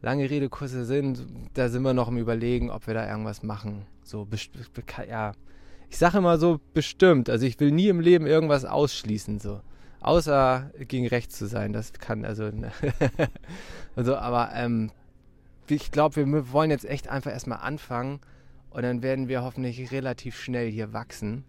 Lange 0.02 0.30
Rede, 0.30 0.50
kurzer 0.50 0.86
Sinn, 0.86 1.18
da 1.54 1.68
sind 1.68 1.82
wir 1.82 1.94
noch 1.94 2.08
im 2.08 2.18
Überlegen, 2.18 2.70
ob 2.70 2.88
wir 2.88 2.94
da 2.94 3.10
irgendwas 3.10 3.44
machen. 3.44 3.86
So, 4.04 4.28
ja. 5.10 5.34
Ich 5.90 5.98
sage 5.98 6.20
immer 6.20 6.38
so 6.38 6.60
bestimmt. 6.74 7.30
Also 7.30 7.46
ich 7.46 7.60
will 7.60 7.72
nie 7.72 7.88
im 7.88 8.00
Leben 8.00 8.28
irgendwas 8.28 8.66
ausschließen, 8.66 9.40
so. 9.40 9.62
Außer 10.02 10.72
gegen 10.80 11.08
rechts 11.08 11.38
zu 11.38 11.46
sein. 11.46 11.74
Das 11.74 11.94
kann, 11.94 12.26
also. 12.26 12.50
also, 13.96 14.16
aber 14.16 14.52
ähm, 14.54 14.92
ich 15.68 15.92
glaube, 15.92 16.16
wir 16.16 16.52
wollen 16.52 16.72
jetzt 16.72 16.86
echt 16.86 17.10
einfach 17.10 17.32
erstmal 17.32 17.60
anfangen 17.60 18.20
und 18.72 18.84
dann 18.84 19.02
werden 19.04 19.28
wir 19.28 19.44
hoffentlich 19.44 19.92
relativ 19.92 20.40
schnell 20.40 20.72
hier 20.72 20.94
wachsen 20.94 21.44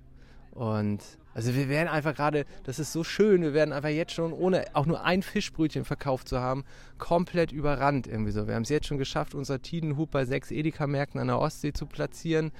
und 0.52 1.00
also 1.32 1.54
wir 1.54 1.68
werden 1.68 1.88
einfach 1.88 2.14
gerade, 2.14 2.44
das 2.64 2.78
ist 2.80 2.92
so 2.92 3.04
schön, 3.04 3.42
wir 3.42 3.54
werden 3.54 3.72
einfach 3.72 3.88
jetzt 3.88 4.12
schon, 4.12 4.32
ohne 4.32 4.64
auch 4.72 4.84
nur 4.84 5.04
ein 5.04 5.22
Fischbrötchen 5.22 5.84
verkauft 5.84 6.28
zu 6.28 6.40
haben, 6.40 6.64
komplett 6.98 7.52
überrannt 7.52 8.08
irgendwie 8.08 8.32
so. 8.32 8.48
Wir 8.48 8.56
haben 8.56 8.64
es 8.64 8.68
jetzt 8.68 8.88
schon 8.88 8.98
geschafft, 8.98 9.34
unser 9.34 9.62
Tidenhub 9.62 10.10
bei 10.10 10.24
sechs 10.24 10.50
Edeka-Märkten 10.50 11.20
an 11.20 11.28
der 11.28 11.38
Ostsee 11.38 11.72
zu 11.72 11.86
platzieren 11.86 12.50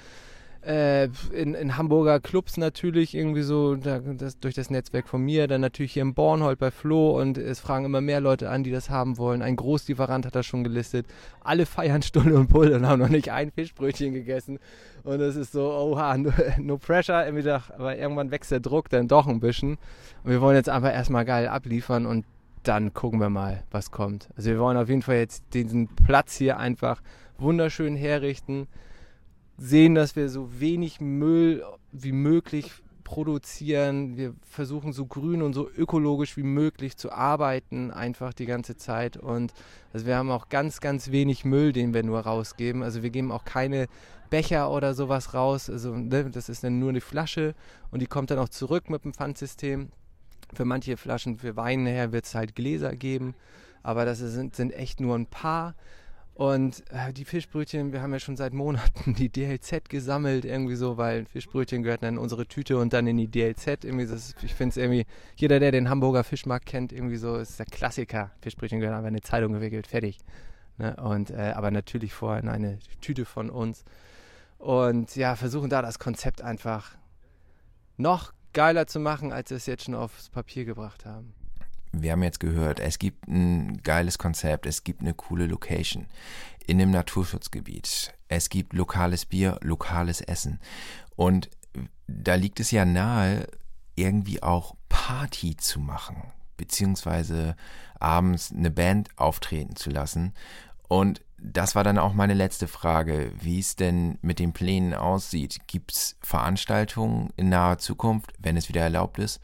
äh, 0.62 1.08
in, 1.32 1.54
in 1.54 1.76
Hamburger 1.76 2.20
Clubs 2.20 2.56
natürlich 2.56 3.14
irgendwie 3.14 3.42
so 3.42 3.76
da, 3.76 3.98
das, 3.98 4.38
durch 4.38 4.54
das 4.54 4.70
Netzwerk 4.70 5.08
von 5.08 5.22
mir, 5.22 5.48
dann 5.48 5.62
natürlich 5.62 5.94
hier 5.94 6.02
in 6.02 6.14
Bornhold 6.14 6.58
bei 6.58 6.70
Flo 6.70 7.18
und 7.18 7.38
es 7.38 7.60
fragen 7.60 7.86
immer 7.86 8.00
mehr 8.00 8.20
Leute 8.20 8.50
an, 8.50 8.62
die 8.62 8.70
das 8.70 8.90
haben 8.90 9.16
wollen. 9.16 9.40
Ein 9.40 9.56
Großlieferant 9.56 10.26
hat 10.26 10.34
das 10.34 10.46
schon 10.46 10.62
gelistet. 10.62 11.06
Alle 11.42 11.64
feiern 11.64 12.02
Stunde 12.02 12.34
und 12.34 12.48
Pull 12.48 12.72
und 12.72 12.86
haben 12.86 13.00
noch 13.00 13.08
nicht 13.08 13.30
ein 13.30 13.50
Fischbrötchen 13.50 14.12
gegessen. 14.12 14.58
Und 15.02 15.20
es 15.20 15.36
ist 15.36 15.52
so, 15.52 15.72
oha, 15.72 16.16
no, 16.18 16.30
no 16.58 16.76
pressure, 16.76 17.24
irgendwie 17.24 17.48
aber 17.48 17.96
irgendwann 17.96 18.30
wächst 18.30 18.50
der 18.50 18.60
Druck 18.60 18.90
dann 18.90 19.08
doch 19.08 19.26
ein 19.26 19.40
bisschen. 19.40 19.78
Und 20.24 20.30
wir 20.30 20.40
wollen 20.40 20.56
jetzt 20.56 20.68
einfach 20.68 20.92
erstmal 20.92 21.24
geil 21.24 21.48
abliefern 21.48 22.04
und 22.04 22.26
dann 22.62 22.92
gucken 22.92 23.20
wir 23.20 23.30
mal, 23.30 23.62
was 23.70 23.90
kommt. 23.90 24.28
Also 24.36 24.50
wir 24.50 24.58
wollen 24.58 24.76
auf 24.76 24.90
jeden 24.90 25.00
Fall 25.00 25.16
jetzt 25.16 25.42
diesen 25.54 25.88
Platz 25.88 26.36
hier 26.36 26.58
einfach 26.58 27.00
wunderschön 27.38 27.96
herrichten 27.96 28.68
sehen, 29.60 29.94
dass 29.94 30.16
wir 30.16 30.28
so 30.30 30.58
wenig 30.58 31.00
Müll 31.00 31.62
wie 31.92 32.12
möglich 32.12 32.72
produzieren. 33.04 34.16
Wir 34.16 34.34
versuchen 34.42 34.92
so 34.92 35.04
grün 35.04 35.42
und 35.42 35.52
so 35.52 35.68
ökologisch 35.68 36.36
wie 36.36 36.42
möglich 36.42 36.96
zu 36.96 37.12
arbeiten, 37.12 37.90
einfach 37.90 38.32
die 38.32 38.46
ganze 38.46 38.76
Zeit. 38.76 39.18
Und 39.18 39.52
also 39.92 40.06
wir 40.06 40.16
haben 40.16 40.30
auch 40.30 40.48
ganz, 40.48 40.80
ganz 40.80 41.10
wenig 41.10 41.44
Müll, 41.44 41.72
den 41.72 41.92
wir 41.92 42.02
nur 42.02 42.20
rausgeben. 42.20 42.82
Also 42.82 43.02
wir 43.02 43.10
geben 43.10 43.30
auch 43.30 43.44
keine 43.44 43.86
Becher 44.30 44.70
oder 44.70 44.94
sowas 44.94 45.34
raus. 45.34 45.68
Also 45.68 45.94
ne, 45.94 46.30
das 46.30 46.48
ist 46.48 46.64
dann 46.64 46.78
nur 46.78 46.88
eine 46.88 47.02
Flasche 47.02 47.54
und 47.90 48.00
die 48.00 48.06
kommt 48.06 48.30
dann 48.30 48.38
auch 48.38 48.48
zurück 48.48 48.88
mit 48.88 49.04
dem 49.04 49.12
Pfandsystem. 49.12 49.90
Für 50.54 50.64
manche 50.64 50.96
Flaschen, 50.96 51.36
für 51.36 51.54
Wein 51.56 51.84
her 51.84 52.12
wird 52.12 52.24
es 52.24 52.34
halt 52.34 52.54
Gläser 52.54 52.96
geben. 52.96 53.34
Aber 53.82 54.04
das 54.06 54.20
sind, 54.20 54.56
sind 54.56 54.72
echt 54.72 55.00
nur 55.00 55.16
ein 55.16 55.26
paar. 55.26 55.74
Und 56.40 56.85
äh, 56.90 57.12
die 57.12 57.26
Fischbrötchen, 57.26 57.92
wir 57.92 58.00
haben 58.00 58.14
ja 58.14 58.18
schon 58.18 58.38
seit 58.38 58.54
Monaten 58.54 59.12
die 59.18 59.28
DLZ 59.28 59.90
gesammelt, 59.90 60.47
irgendwie 60.47 60.75
so, 60.75 60.97
weil 60.97 61.26
Fischbrötchen 61.26 61.82
gehörten 61.82 62.06
dann 62.06 62.14
in 62.14 62.18
unsere 62.18 62.47
Tüte 62.47 62.78
und 62.78 62.94
dann 62.94 63.06
in 63.06 63.18
die 63.18 63.28
DLZ. 63.28 63.85
Irgendwie 63.85 64.06
das, 64.06 64.35
ich 64.40 64.54
finde 64.54 64.70
es 64.70 64.78
irgendwie, 64.78 65.04
jeder, 65.37 65.61
der 65.61 65.70
den 65.70 65.90
Hamburger 65.90 66.25
Fischmarkt 66.25 66.64
kennt, 66.64 66.94
irgendwie 66.94 67.16
so, 67.16 67.37
ist 67.37 67.59
der 67.59 67.66
Klassiker. 67.66 68.30
Fischbrötchen 68.40 68.80
gehören 68.80 68.97
einfach 68.97 69.09
in 69.09 69.16
eine 69.16 69.20
Zeitung 69.20 69.52
gewickelt, 69.52 69.87
fertig. 69.87 70.16
Ne? 70.78 70.97
Und, 70.97 71.28
äh, 71.28 71.52
aber 71.54 71.70
natürlich 71.70 72.14
vorher 72.14 72.42
in 72.42 72.49
eine 72.49 72.78
Tüte 73.02 73.26
von 73.26 73.50
uns. 73.50 73.85
Und 74.56 75.14
ja, 75.16 75.37
versuchen 75.37 75.68
da 75.68 75.82
das 75.82 75.99
Konzept 75.99 76.40
einfach 76.40 76.97
noch 77.99 78.32
geiler 78.54 78.87
zu 78.87 78.99
machen, 78.99 79.30
als 79.30 79.50
wir 79.50 79.59
es 79.59 79.66
jetzt 79.66 79.85
schon 79.85 79.94
aufs 79.94 80.30
Papier 80.30 80.64
gebracht 80.64 81.04
haben 81.04 81.35
wir 81.92 82.12
haben 82.12 82.23
jetzt 82.23 82.40
gehört, 82.40 82.80
es 82.80 82.99
gibt 82.99 83.28
ein 83.28 83.82
geiles 83.82 84.18
Konzept, 84.18 84.66
es 84.66 84.85
gibt 84.85 85.00
eine 85.00 85.14
coole 85.14 85.47
Location 85.47 86.06
in 86.66 86.80
einem 86.80 86.92
Naturschutzgebiet. 86.92 88.14
Es 88.28 88.49
gibt 88.49 88.73
lokales 88.75 89.26
Bier, 89.26 89.59
lokales 89.62 90.20
Essen. 90.20 90.61
Und 91.16 91.50
da 92.06 92.35
liegt 92.35 92.61
es 92.61 92.70
ja 92.70 92.85
nahe, 92.85 93.47
irgendwie 93.97 94.42
auch 94.42 94.76
Party 94.88 95.56
zu 95.56 95.80
machen, 95.80 96.23
beziehungsweise 96.56 97.56
abends 97.99 98.52
eine 98.52 98.70
Band 98.70 99.09
auftreten 99.16 99.76
zu 99.76 99.90
lassen. 99.90 100.32
Und 100.88 101.23
das 101.38 101.75
war 101.75 101.85
dann 101.85 101.99
auch 101.99 102.12
meine 102.12 102.35
letzte 102.35 102.68
Frage, 102.68 103.32
wie 103.40 103.59
es 103.59 103.76
denn 103.76 104.18
mit 104.23 104.38
den 104.38 104.52
Plänen 104.52 104.94
aussieht. 104.94 105.59
Gibt 105.66 105.92
es 105.92 106.16
Veranstaltungen 106.20 107.32
in 107.37 107.49
naher 107.49 107.78
Zukunft, 107.78 108.32
wenn 108.38 108.56
es 108.56 108.68
wieder 108.68 108.82
erlaubt 108.82 109.18
ist? 109.18 109.40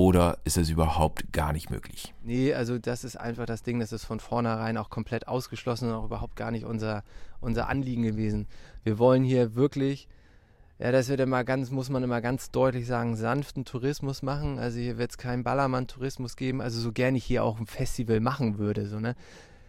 Oder 0.00 0.38
ist 0.44 0.56
es 0.56 0.70
überhaupt 0.70 1.30
gar 1.30 1.52
nicht 1.52 1.68
möglich? 1.68 2.14
Nee, 2.24 2.54
also 2.54 2.78
das 2.78 3.04
ist 3.04 3.16
einfach 3.16 3.44
das 3.44 3.62
Ding, 3.62 3.80
das 3.80 3.92
ist 3.92 4.06
von 4.06 4.18
vornherein 4.18 4.78
auch 4.78 4.88
komplett 4.88 5.28
ausgeschlossen 5.28 5.90
und 5.90 5.94
auch 5.94 6.06
überhaupt 6.06 6.36
gar 6.36 6.50
nicht 6.50 6.64
unser, 6.64 7.04
unser 7.42 7.68
Anliegen 7.68 8.02
gewesen. 8.02 8.46
Wir 8.82 8.98
wollen 8.98 9.22
hier 9.22 9.56
wirklich, 9.56 10.08
ja, 10.78 10.90
das 10.90 11.10
wird 11.10 11.20
immer 11.20 11.44
ganz, 11.44 11.70
muss 11.70 11.90
man 11.90 12.02
immer 12.02 12.22
ganz 12.22 12.50
deutlich 12.50 12.86
sagen, 12.86 13.14
sanften 13.14 13.66
Tourismus 13.66 14.22
machen. 14.22 14.58
Also 14.58 14.78
hier 14.78 14.96
wird 14.96 15.10
es 15.10 15.18
keinen 15.18 15.44
Ballermann-Tourismus 15.44 16.34
geben, 16.34 16.62
also 16.62 16.80
so 16.80 16.92
gerne 16.92 17.18
ich 17.18 17.24
hier 17.24 17.44
auch 17.44 17.60
ein 17.60 17.66
Festival 17.66 18.20
machen 18.20 18.56
würde, 18.56 18.86
so, 18.86 19.00
ne? 19.00 19.16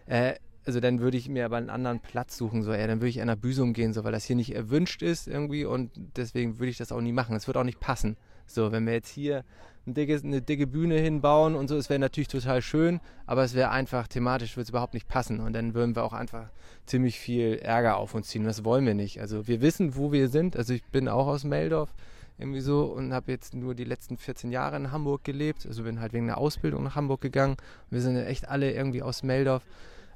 Äh, 0.05 0.35
also 0.65 0.79
dann 0.79 1.01
würde 1.01 1.17
ich 1.17 1.27
mir 1.27 1.43
aber 1.43 1.57
einen 1.57 1.69
anderen 1.69 2.00
Platz 2.00 2.38
suchen, 2.38 2.63
so, 2.63 2.71
ja, 2.71 2.88
dann 2.88 3.01
würde 3.01 3.09
ich 3.09 3.21
an 3.21 3.27
der 3.27 3.35
Büsum 3.35 3.73
gehen, 3.73 3.91
so, 3.91 4.05
weil 4.05 4.13
das 4.13 4.23
hier 4.23 4.38
nicht 4.38 4.55
erwünscht 4.55 5.01
ist 5.01 5.27
irgendwie 5.27 5.65
und 5.65 5.91
deswegen 6.15 6.57
würde 6.57 6.69
ich 6.69 6.77
das 6.77 6.93
auch 6.93 7.01
nie 7.01 7.11
machen. 7.11 7.35
Es 7.35 7.47
wird 7.47 7.57
auch 7.57 7.65
nicht 7.65 7.81
passen. 7.81 8.15
So, 8.45 8.71
wenn 8.71 8.86
wir 8.86 8.93
jetzt 8.93 9.10
hier 9.10 9.43
ein 9.88 9.93
dickes, 9.93 10.24
eine 10.24 10.41
dicke 10.41 10.67
Bühne 10.67 10.98
hinbauen 11.00 11.55
und 11.55 11.67
so, 11.67 11.75
es 11.75 11.89
wäre 11.89 12.00
natürlich 12.00 12.27
total 12.27 12.62
schön, 12.62 13.00
aber 13.25 13.43
es 13.43 13.55
wäre 13.55 13.71
einfach, 13.71 14.07
thematisch 14.07 14.55
würde 14.55 14.63
es 14.63 14.69
überhaupt 14.69 14.93
nicht 14.93 15.07
passen 15.07 15.39
und 15.39 15.53
dann 15.53 15.74
würden 15.74 15.95
wir 15.95 16.03
auch 16.03 16.13
einfach 16.13 16.50
ziemlich 16.86 17.19
viel 17.19 17.55
Ärger 17.55 17.98
auf 17.98 18.13
uns 18.13 18.27
ziehen. 18.27 18.43
Das 18.43 18.63
wollen 18.63 18.86
wir 18.86 18.93
nicht. 18.93 19.19
Also 19.19 19.48
wir 19.48 19.62
wissen, 19.62 19.95
wo 19.95 20.12
wir 20.12 20.29
sind. 20.29 20.55
Also 20.55 20.74
ich 20.74 20.83
bin 20.86 21.07
auch 21.07 21.27
aus 21.27 21.43
Meldorf 21.43 21.93
irgendwie 22.38 22.62
so 22.62 22.86
und 22.86 23.13
habe 23.13 23.31
jetzt 23.31 23.53
nur 23.53 23.75
die 23.75 23.83
letzten 23.83 24.17
14 24.17 24.51
Jahre 24.51 24.75
in 24.75 24.91
Hamburg 24.91 25.24
gelebt. 25.24 25.65
Also 25.65 25.83
bin 25.83 26.00
halt 26.00 26.13
wegen 26.13 26.27
der 26.27 26.38
Ausbildung 26.38 26.83
nach 26.83 26.95
Hamburg 26.95 27.21
gegangen. 27.21 27.57
Wir 27.89 28.01
sind 28.01 28.15
ja 28.15 28.24
echt 28.24 28.50
alle 28.50 28.71
irgendwie 28.74 29.01
aus 29.01 29.24
Meldorf. 29.24 29.63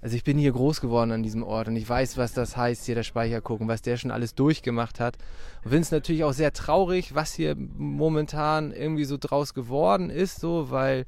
Also 0.05 0.17
ich 0.17 0.23
bin 0.23 0.37
hier 0.37 0.51
groß 0.51 0.81
geworden 0.81 1.11
an 1.11 1.23
diesem 1.23 1.41
Ort 1.41 1.67
und 1.67 1.75
ich 1.75 1.89
weiß, 1.89 2.15
was 2.15 2.31
das 2.31 2.55
heißt, 2.55 2.85
hier 2.85 2.93
der 2.93 3.01
Speicher 3.01 3.41
gucken, 3.41 3.67
was 3.67 3.81
der 3.81 3.97
schon 3.97 4.11
alles 4.11 4.35
durchgemacht 4.35 4.99
hat. 4.99 5.17
Und 5.63 5.71
finde 5.71 5.81
es 5.81 5.89
natürlich 5.89 6.23
auch 6.23 6.33
sehr 6.33 6.53
traurig, 6.53 7.15
was 7.15 7.33
hier 7.33 7.55
momentan 7.57 8.71
irgendwie 8.71 9.05
so 9.05 9.17
draus 9.17 9.55
geworden 9.55 10.11
ist, 10.11 10.39
so, 10.39 10.69
weil 10.69 11.07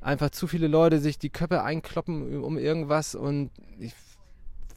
einfach 0.00 0.30
zu 0.30 0.46
viele 0.46 0.68
Leute 0.68 1.00
sich 1.00 1.18
die 1.18 1.28
Köpfe 1.28 1.62
einkloppen 1.62 2.42
um 2.42 2.56
irgendwas 2.56 3.14
und 3.14 3.50
ich 3.78 3.92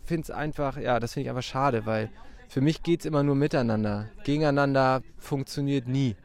finde 0.04 0.24
es 0.24 0.30
einfach, 0.30 0.76
ja, 0.76 1.00
das 1.00 1.14
finde 1.14 1.28
ich 1.28 1.30
einfach 1.30 1.50
schade, 1.50 1.86
weil 1.86 2.10
für 2.50 2.60
mich 2.60 2.84
geht 2.84 3.00
es 3.00 3.06
immer 3.06 3.24
nur 3.24 3.36
miteinander. 3.36 4.10
Gegeneinander 4.26 5.04
funktioniert 5.20 5.88
nie. 5.88 6.18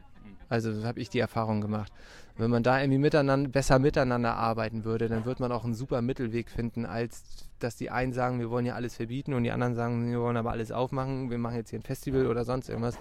Also 0.49 0.83
habe 0.83 0.99
ich 0.99 1.09
die 1.09 1.19
Erfahrung 1.19 1.61
gemacht. 1.61 1.93
Wenn 2.39 2.51
man 2.51 2.63
da 2.63 2.79
irgendwie 2.79 2.99
miteinander, 2.99 3.49
besser 3.49 3.79
miteinander 3.79 4.33
arbeiten 4.35 4.85
würde, 4.85 5.09
dann 5.09 5.25
würde 5.25 5.43
man 5.43 5.51
auch 5.51 5.65
einen 5.65 5.73
super 5.73 6.01
Mittelweg 6.01 6.49
finden, 6.49 6.85
als 6.85 7.21
dass 7.59 7.75
die 7.75 7.91
einen 7.91 8.13
sagen, 8.13 8.39
wir 8.39 8.49
wollen 8.49 8.65
ja 8.65 8.75
alles 8.75 8.95
verbieten 8.95 9.33
und 9.33 9.43
die 9.43 9.51
anderen 9.51 9.75
sagen, 9.75 10.09
wir 10.09 10.21
wollen 10.21 10.37
aber 10.37 10.51
alles 10.51 10.71
aufmachen, 10.71 11.29
wir 11.29 11.37
machen 11.37 11.57
jetzt 11.57 11.71
hier 11.71 11.79
ein 11.79 11.83
Festival 11.83 12.27
oder 12.27 12.45
sonst 12.45 12.69
irgendwas. 12.69 12.97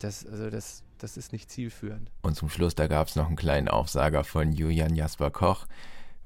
Das, 0.00 0.26
also 0.26 0.50
das, 0.50 0.82
das 0.98 1.16
ist 1.16 1.32
nicht 1.32 1.50
zielführend. 1.50 2.10
Und 2.20 2.36
zum 2.36 2.50
Schluss, 2.50 2.74
da 2.74 2.86
gab 2.86 3.08
es 3.08 3.16
noch 3.16 3.26
einen 3.26 3.36
kleinen 3.36 3.68
Aufsager 3.68 4.22
von 4.22 4.52
Julian 4.52 4.94
Jasper 4.94 5.30
Koch, 5.30 5.66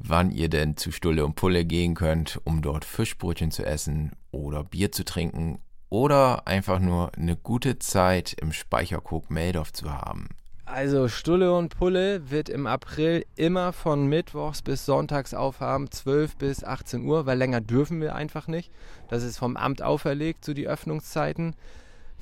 wann 0.00 0.32
ihr 0.32 0.48
denn 0.48 0.76
zu 0.76 0.90
Stulle 0.90 1.24
und 1.24 1.36
Pulle 1.36 1.64
gehen 1.64 1.94
könnt, 1.94 2.40
um 2.42 2.60
dort 2.60 2.84
Fischbrötchen 2.84 3.52
zu 3.52 3.64
essen 3.64 4.16
oder 4.32 4.64
Bier 4.64 4.90
zu 4.90 5.04
trinken 5.04 5.60
oder 5.90 6.48
einfach 6.48 6.80
nur 6.80 7.14
eine 7.14 7.36
gute 7.36 7.78
Zeit 7.78 8.32
im 8.32 8.52
Speicherkog 8.52 9.30
Meldorf 9.30 9.72
zu 9.72 9.92
haben. 9.92 10.30
Also 10.70 11.08
Stulle 11.08 11.54
und 11.54 11.78
Pulle 11.78 12.30
wird 12.30 12.50
im 12.50 12.66
April 12.66 13.24
immer 13.36 13.72
von 13.72 14.06
Mittwochs 14.06 14.60
bis 14.60 14.84
Sonntags 14.84 15.32
aufhaben, 15.32 15.90
12 15.90 16.36
bis 16.36 16.62
18 16.62 17.06
Uhr, 17.06 17.24
weil 17.24 17.38
länger 17.38 17.62
dürfen 17.62 18.02
wir 18.02 18.14
einfach 18.14 18.48
nicht. 18.48 18.70
Das 19.08 19.22
ist 19.22 19.38
vom 19.38 19.56
Amt 19.56 19.80
auferlegt, 19.80 20.44
so 20.44 20.52
die 20.52 20.68
Öffnungszeiten. 20.68 21.54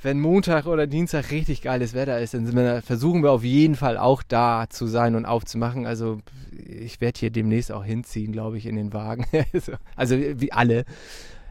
Wenn 0.00 0.20
Montag 0.20 0.66
oder 0.66 0.86
Dienstag 0.86 1.32
richtig 1.32 1.60
geiles 1.60 1.92
Wetter 1.92 2.20
ist, 2.20 2.34
dann 2.34 2.54
wir, 2.54 2.82
versuchen 2.82 3.24
wir 3.24 3.32
auf 3.32 3.42
jeden 3.42 3.74
Fall 3.74 3.98
auch 3.98 4.22
da 4.22 4.66
zu 4.70 4.86
sein 4.86 5.16
und 5.16 5.26
aufzumachen. 5.26 5.84
Also 5.84 6.20
ich 6.52 7.00
werde 7.00 7.18
hier 7.18 7.30
demnächst 7.30 7.72
auch 7.72 7.84
hinziehen, 7.84 8.30
glaube 8.30 8.58
ich, 8.58 8.66
in 8.66 8.76
den 8.76 8.92
Wagen. 8.92 9.26
also 9.96 10.16
wie 10.16 10.52
alle. 10.52 10.84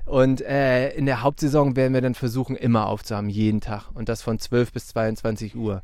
Und 0.05 0.39
äh, 0.41 0.91
in 0.91 1.07
der 1.07 1.23
Hauptsaison 1.23 1.75
werden 1.75 1.93
wir 1.93 2.01
dann 2.01 2.15
versuchen, 2.15 2.55
immer 2.55 2.87
aufzuhaben, 2.87 3.29
jeden 3.29 3.59
Tag. 3.59 3.89
Und 3.93 4.07
das 4.07 4.21
von 4.21 4.39
12 4.39 4.71
bis 4.71 4.87
22 4.87 5.55
Uhr 5.57 5.81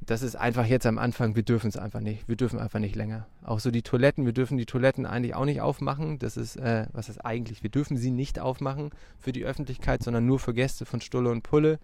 das 0.00 0.22
ist 0.22 0.34
einfach 0.34 0.66
jetzt 0.66 0.86
am 0.86 0.98
Anfang, 0.98 1.36
wir 1.36 1.42
dürfen 1.42 1.68
es 1.68 1.76
einfach 1.76 2.00
nicht. 2.00 2.26
Wir 2.26 2.36
dürfen 2.36 2.58
einfach 2.58 2.78
nicht 2.78 2.96
länger. 2.96 3.26
Auch 3.44 3.60
so 3.60 3.70
die 3.70 3.82
Toiletten, 3.82 4.24
wir 4.24 4.32
dürfen 4.32 4.56
die 4.56 4.66
Toiletten 4.66 5.06
eigentlich 5.06 5.34
auch 5.34 5.44
nicht 5.44 5.60
aufmachen. 5.60 6.18
Das 6.18 6.36
ist, 6.36 6.56
äh, 6.56 6.86
was 6.92 7.08
ist 7.08 7.18
eigentlich? 7.24 7.62
Wir 7.62 7.70
dürfen 7.70 7.96
sie 7.96 8.10
nicht 8.10 8.38
aufmachen 8.40 8.90
für 9.18 9.32
die 9.32 9.44
Öffentlichkeit, 9.44 10.02
sondern 10.02 10.26
nur 10.26 10.38
für 10.38 10.54
Gäste 10.54 10.86
von 10.86 11.00
Stulle 11.00 11.30
und 11.30 11.42
Pulle. 11.42 11.78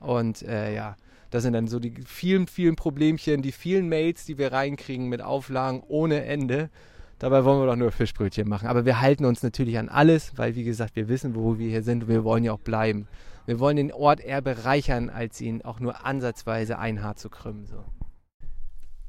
Und 0.00 0.42
äh, 0.42 0.74
ja, 0.74 0.96
das 1.30 1.42
sind 1.42 1.54
dann 1.54 1.66
so 1.66 1.80
die 1.80 1.92
vielen, 2.06 2.46
vielen 2.46 2.76
Problemchen, 2.76 3.42
die 3.42 3.52
vielen 3.52 3.88
Mails, 3.88 4.24
die 4.24 4.38
wir 4.38 4.52
reinkriegen 4.52 5.08
mit 5.08 5.22
Auflagen 5.22 5.82
ohne 5.88 6.24
Ende. 6.24 6.70
Dabei 7.18 7.44
wollen 7.44 7.60
wir 7.60 7.66
doch 7.66 7.76
nur 7.76 7.90
Fischbrötchen 7.90 8.48
machen. 8.48 8.68
Aber 8.68 8.84
wir 8.84 9.00
halten 9.00 9.24
uns 9.24 9.42
natürlich 9.42 9.78
an 9.78 9.88
alles, 9.88 10.32
weil 10.36 10.54
wie 10.54 10.64
gesagt, 10.64 10.94
wir 10.94 11.08
wissen, 11.08 11.34
wo 11.34 11.58
wir 11.58 11.68
hier 11.68 11.82
sind 11.82 12.04
und 12.04 12.08
wir 12.08 12.22
wollen 12.22 12.44
ja 12.44 12.52
auch 12.52 12.60
bleiben. 12.60 13.08
Wir 13.46 13.60
wollen 13.60 13.76
den 13.76 13.92
Ort 13.92 14.20
eher 14.20 14.40
bereichern, 14.40 15.10
als 15.10 15.40
ihn 15.40 15.62
auch 15.62 15.78
nur 15.78 16.06
ansatzweise 16.06 16.78
ein 16.78 17.02
Haar 17.02 17.16
zu 17.16 17.28
krümmen. 17.28 17.66
So. 17.66 17.84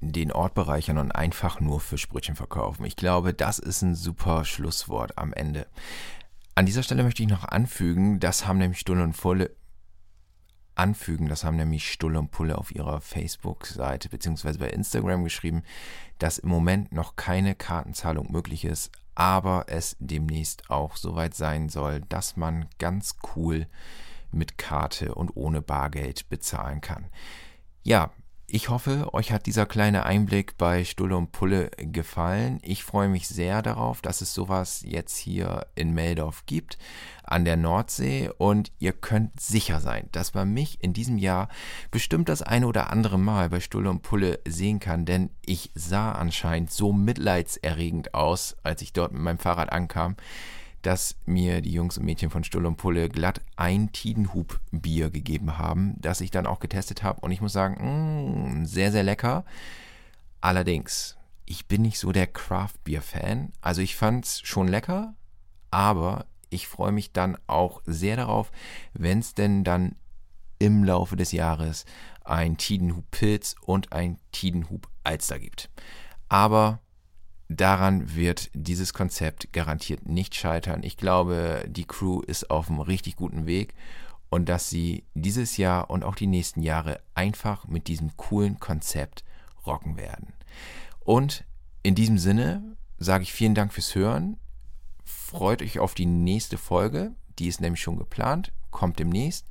Den 0.02 0.32
Ort 0.32 0.54
bereichern 0.54 0.98
und 0.98 1.12
einfach 1.12 1.62
nur 1.62 1.80
Fischbrötchen 1.80 2.36
verkaufen. 2.36 2.86
Ich 2.86 2.95
glaube, 2.95 3.34
das 3.34 3.60
ist 3.60 3.82
ein 3.82 3.95
super 3.95 4.43
Schlusswort 4.43 5.17
am 5.17 5.32
Ende. 5.32 5.67
An 6.54 6.65
dieser 6.65 6.84
Stelle 6.84 7.04
möchte 7.04 7.24
ich 7.24 7.30
noch 7.30 7.45
anfügen, 7.45 8.19
das 8.19 8.45
haben 8.45 8.60
nämlich 8.60 8.80
Stulle 8.80 9.04
und 9.04 9.17
Pulle 9.17 9.52
anfügen, 10.76 11.30
das 11.30 11.45
haben 11.45 11.56
nämlich 11.56 11.89
Stulle 11.89 12.19
und 12.19 12.32
Pulle 12.32 12.58
auf 12.58 12.76
ihrer 12.76 13.00
Facebook-Seite 13.00 14.10
bzw. 14.10 14.58
bei 14.58 14.69
Instagram 14.69 15.24
geschrieben, 15.24 15.63
dass 16.19 16.38
im 16.38 16.50
Moment 16.50 16.91
noch 16.91 17.15
keine 17.15 17.56
Kartenzahlung 17.56 18.32
möglich 18.32 18.65
ist, 18.65 18.91
aber 19.15 19.65
es 19.67 19.95
demnächst 20.00 20.69
auch 20.69 20.98
soweit 20.98 21.34
sein 21.34 21.69
soll, 21.69 22.02
dass 22.02 22.36
man 22.36 22.67
ganz 22.78 23.15
cool 23.36 23.67
mit 24.36 24.58
Karte 24.58 25.15
und 25.15 25.36
ohne 25.36 25.62
Bargeld 25.62 26.30
bezahlen 26.30 26.82
kann. 26.82 27.08
Ja, 27.84 28.12
ich 28.48 28.69
hoffe, 28.69 29.12
euch 29.13 29.32
hat 29.32 29.48
dieser 29.48 29.65
kleine 29.65 30.06
Einblick 30.06 30.56
bei 30.58 30.84
Stulle 30.86 31.17
und 31.17 31.32
Pulle 31.32 31.71
gefallen. 31.78 32.60
Ich 32.62 32.84
freue 32.84 33.10
mich 33.10 33.28
sehr 33.28 33.63
darauf, 33.63 34.02
dass 34.02 34.21
es 34.21 34.36
sowas 34.36 34.84
jetzt 34.86 35.17
hier 35.17 35.65
in 35.74 35.93
Meldorf 35.95 36.45
gibt, 36.45 36.78
an 37.24 37.43
der 37.43 37.58
Nordsee. 37.58 38.30
Und 38.38 38.71
ihr 38.78 38.93
könnt 38.93 39.39
sicher 39.39 39.80
sein, 39.80 40.10
dass 40.12 40.36
man 40.36 40.54
mich 40.54 40.84
in 40.84 40.93
diesem 40.93 41.17
Jahr 41.17 41.50
bestimmt 41.89 42.30
das 42.30 42.43
eine 42.43 42.67
oder 42.67 42.91
andere 42.91 43.17
Mal 43.17 43.50
bei 43.50 43.60
Stulle 43.60 43.89
und 43.89 44.04
Pulle 44.04 44.39
sehen 44.48 44.80
kann, 44.80 45.06
denn 45.06 45.32
ich 45.43 45.71
sah 45.74 46.12
anscheinend 46.12 46.71
so 46.71 46.93
mitleidserregend 46.93 48.13
aus, 48.13 48.58
als 48.62 48.84
ich 48.84 48.93
dort 48.93 49.12
mit 49.12 49.21
meinem 49.21 49.39
Fahrrad 49.39 49.71
ankam 49.71 50.15
dass 50.86 51.15
mir 51.26 51.62
die 51.62 51.71
Jungs 51.71 51.98
und 51.98 52.06
Mädchen 52.06 52.30
von 52.30 52.43
Stull 52.43 52.65
und 52.65 52.78
Pulle 52.78 53.10
glatt 53.10 53.41
ein 53.56 53.91
Tidenhub-Bier 53.91 55.10
gegeben 55.10 55.58
haben, 55.58 55.95
das 55.98 56.21
ich 56.21 56.30
dann 56.30 56.45
auch 56.45 56.60
getestet 56.60 57.02
habe. 57.02 57.21
Und 57.21 57.32
ich 57.32 57.41
muss 57.41 57.54
sagen, 57.54 57.78
mh, 57.80 58.60
mm, 58.60 58.65
sehr, 58.65 58.91
sehr 58.91 59.04
lecker. 59.04 59.45
Allerdings, 60.41 61.17
ich 61.45 61.65
bin 61.65 61.82
nicht 61.82 61.98
so 61.98 62.12
der 62.12 62.28
Craft-Bier-Fan. 62.28 63.52
Also 63.62 63.82
ich 63.82 63.95
fand 63.95 64.26
es 64.26 64.41
schon 64.41 64.67
lecker, 64.67 65.15
aber 65.71 66.28
ich 66.52 66.67
freue 66.67 66.91
mich 66.91 67.12
dann 67.12 67.36
auch 67.48 67.82
sehr 67.86 68.15
darauf, 68.15 68.52
wenn 68.93 69.19
es 69.19 69.34
denn 69.34 69.63
dann 69.63 69.95
im 70.60 70.84
Laufe 70.84 71.15
des 71.15 71.32
Jahres 71.32 71.86
ein 72.24 72.58
Tidenhub 72.58 73.10
Pilz 73.10 73.56
und 73.62 73.91
ein 73.91 74.19
Tidenhub 74.32 74.88
Alster 75.04 75.39
gibt. 75.39 75.69
Aber 76.30 76.80
daran 77.49 78.15
wird 78.15 78.49
dieses 78.53 78.93
Konzept 78.93 79.53
garantiert 79.53 80.08
nicht 80.08 80.36
scheitern. 80.36 80.84
Ich 80.84 80.97
glaube, 80.97 81.65
die 81.67 81.86
Crew 81.86 82.21
ist 82.21 82.49
auf 82.49 82.69
einem 82.69 82.79
richtig 82.79 83.15
guten 83.15 83.45
Weg 83.45 83.73
und 84.29 84.49
dass 84.49 84.69
sie 84.69 85.03
dieses 85.13 85.58
Jahr 85.58 85.89
und 85.89 86.03
auch 86.03 86.15
die 86.15 86.27
nächsten 86.27 86.62
Jahre 86.62 86.99
einfach 87.13 87.67
mit 87.67 87.88
diesem 87.88 88.17
coolen 88.17 88.60
Konzept 88.60 89.23
rocken 89.65 89.97
werden. 89.97 90.34
Und 90.99 91.43
in 91.84 91.95
diesem 91.95 92.17
Sinne 92.17 92.75
sage 92.97 93.23
ich 93.23 93.34
vielen 93.34 93.55
Dank 93.55 93.73
fürs 93.73 93.93
Hören. 93.95 94.38
Freut 95.03 95.62
euch 95.62 95.79
auf 95.79 95.93
die 95.93 96.05
nächste 96.08 96.58
Folge. 96.58 97.12
Die 97.38 97.47
ist 97.47 97.62
nämlich 97.62 97.81
schon 97.81 97.97
geplant, 97.97 98.51
kommt 98.71 98.99
demnächst. 98.99 99.45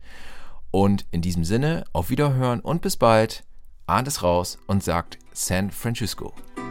Und 0.71 1.07
in 1.13 1.23
diesem 1.23 1.45
Sinne, 1.45 1.85
auf 1.93 2.11
Wiederhören 2.11 2.61
und 2.61 2.83
bis 2.83 2.97
bald. 2.97 3.45
Ahnt 3.87 4.09
es 4.09 4.23
raus 4.23 4.59
und 4.67 4.83
sagt 4.83 5.19
San 5.33 5.71
Francisco. 5.71 6.33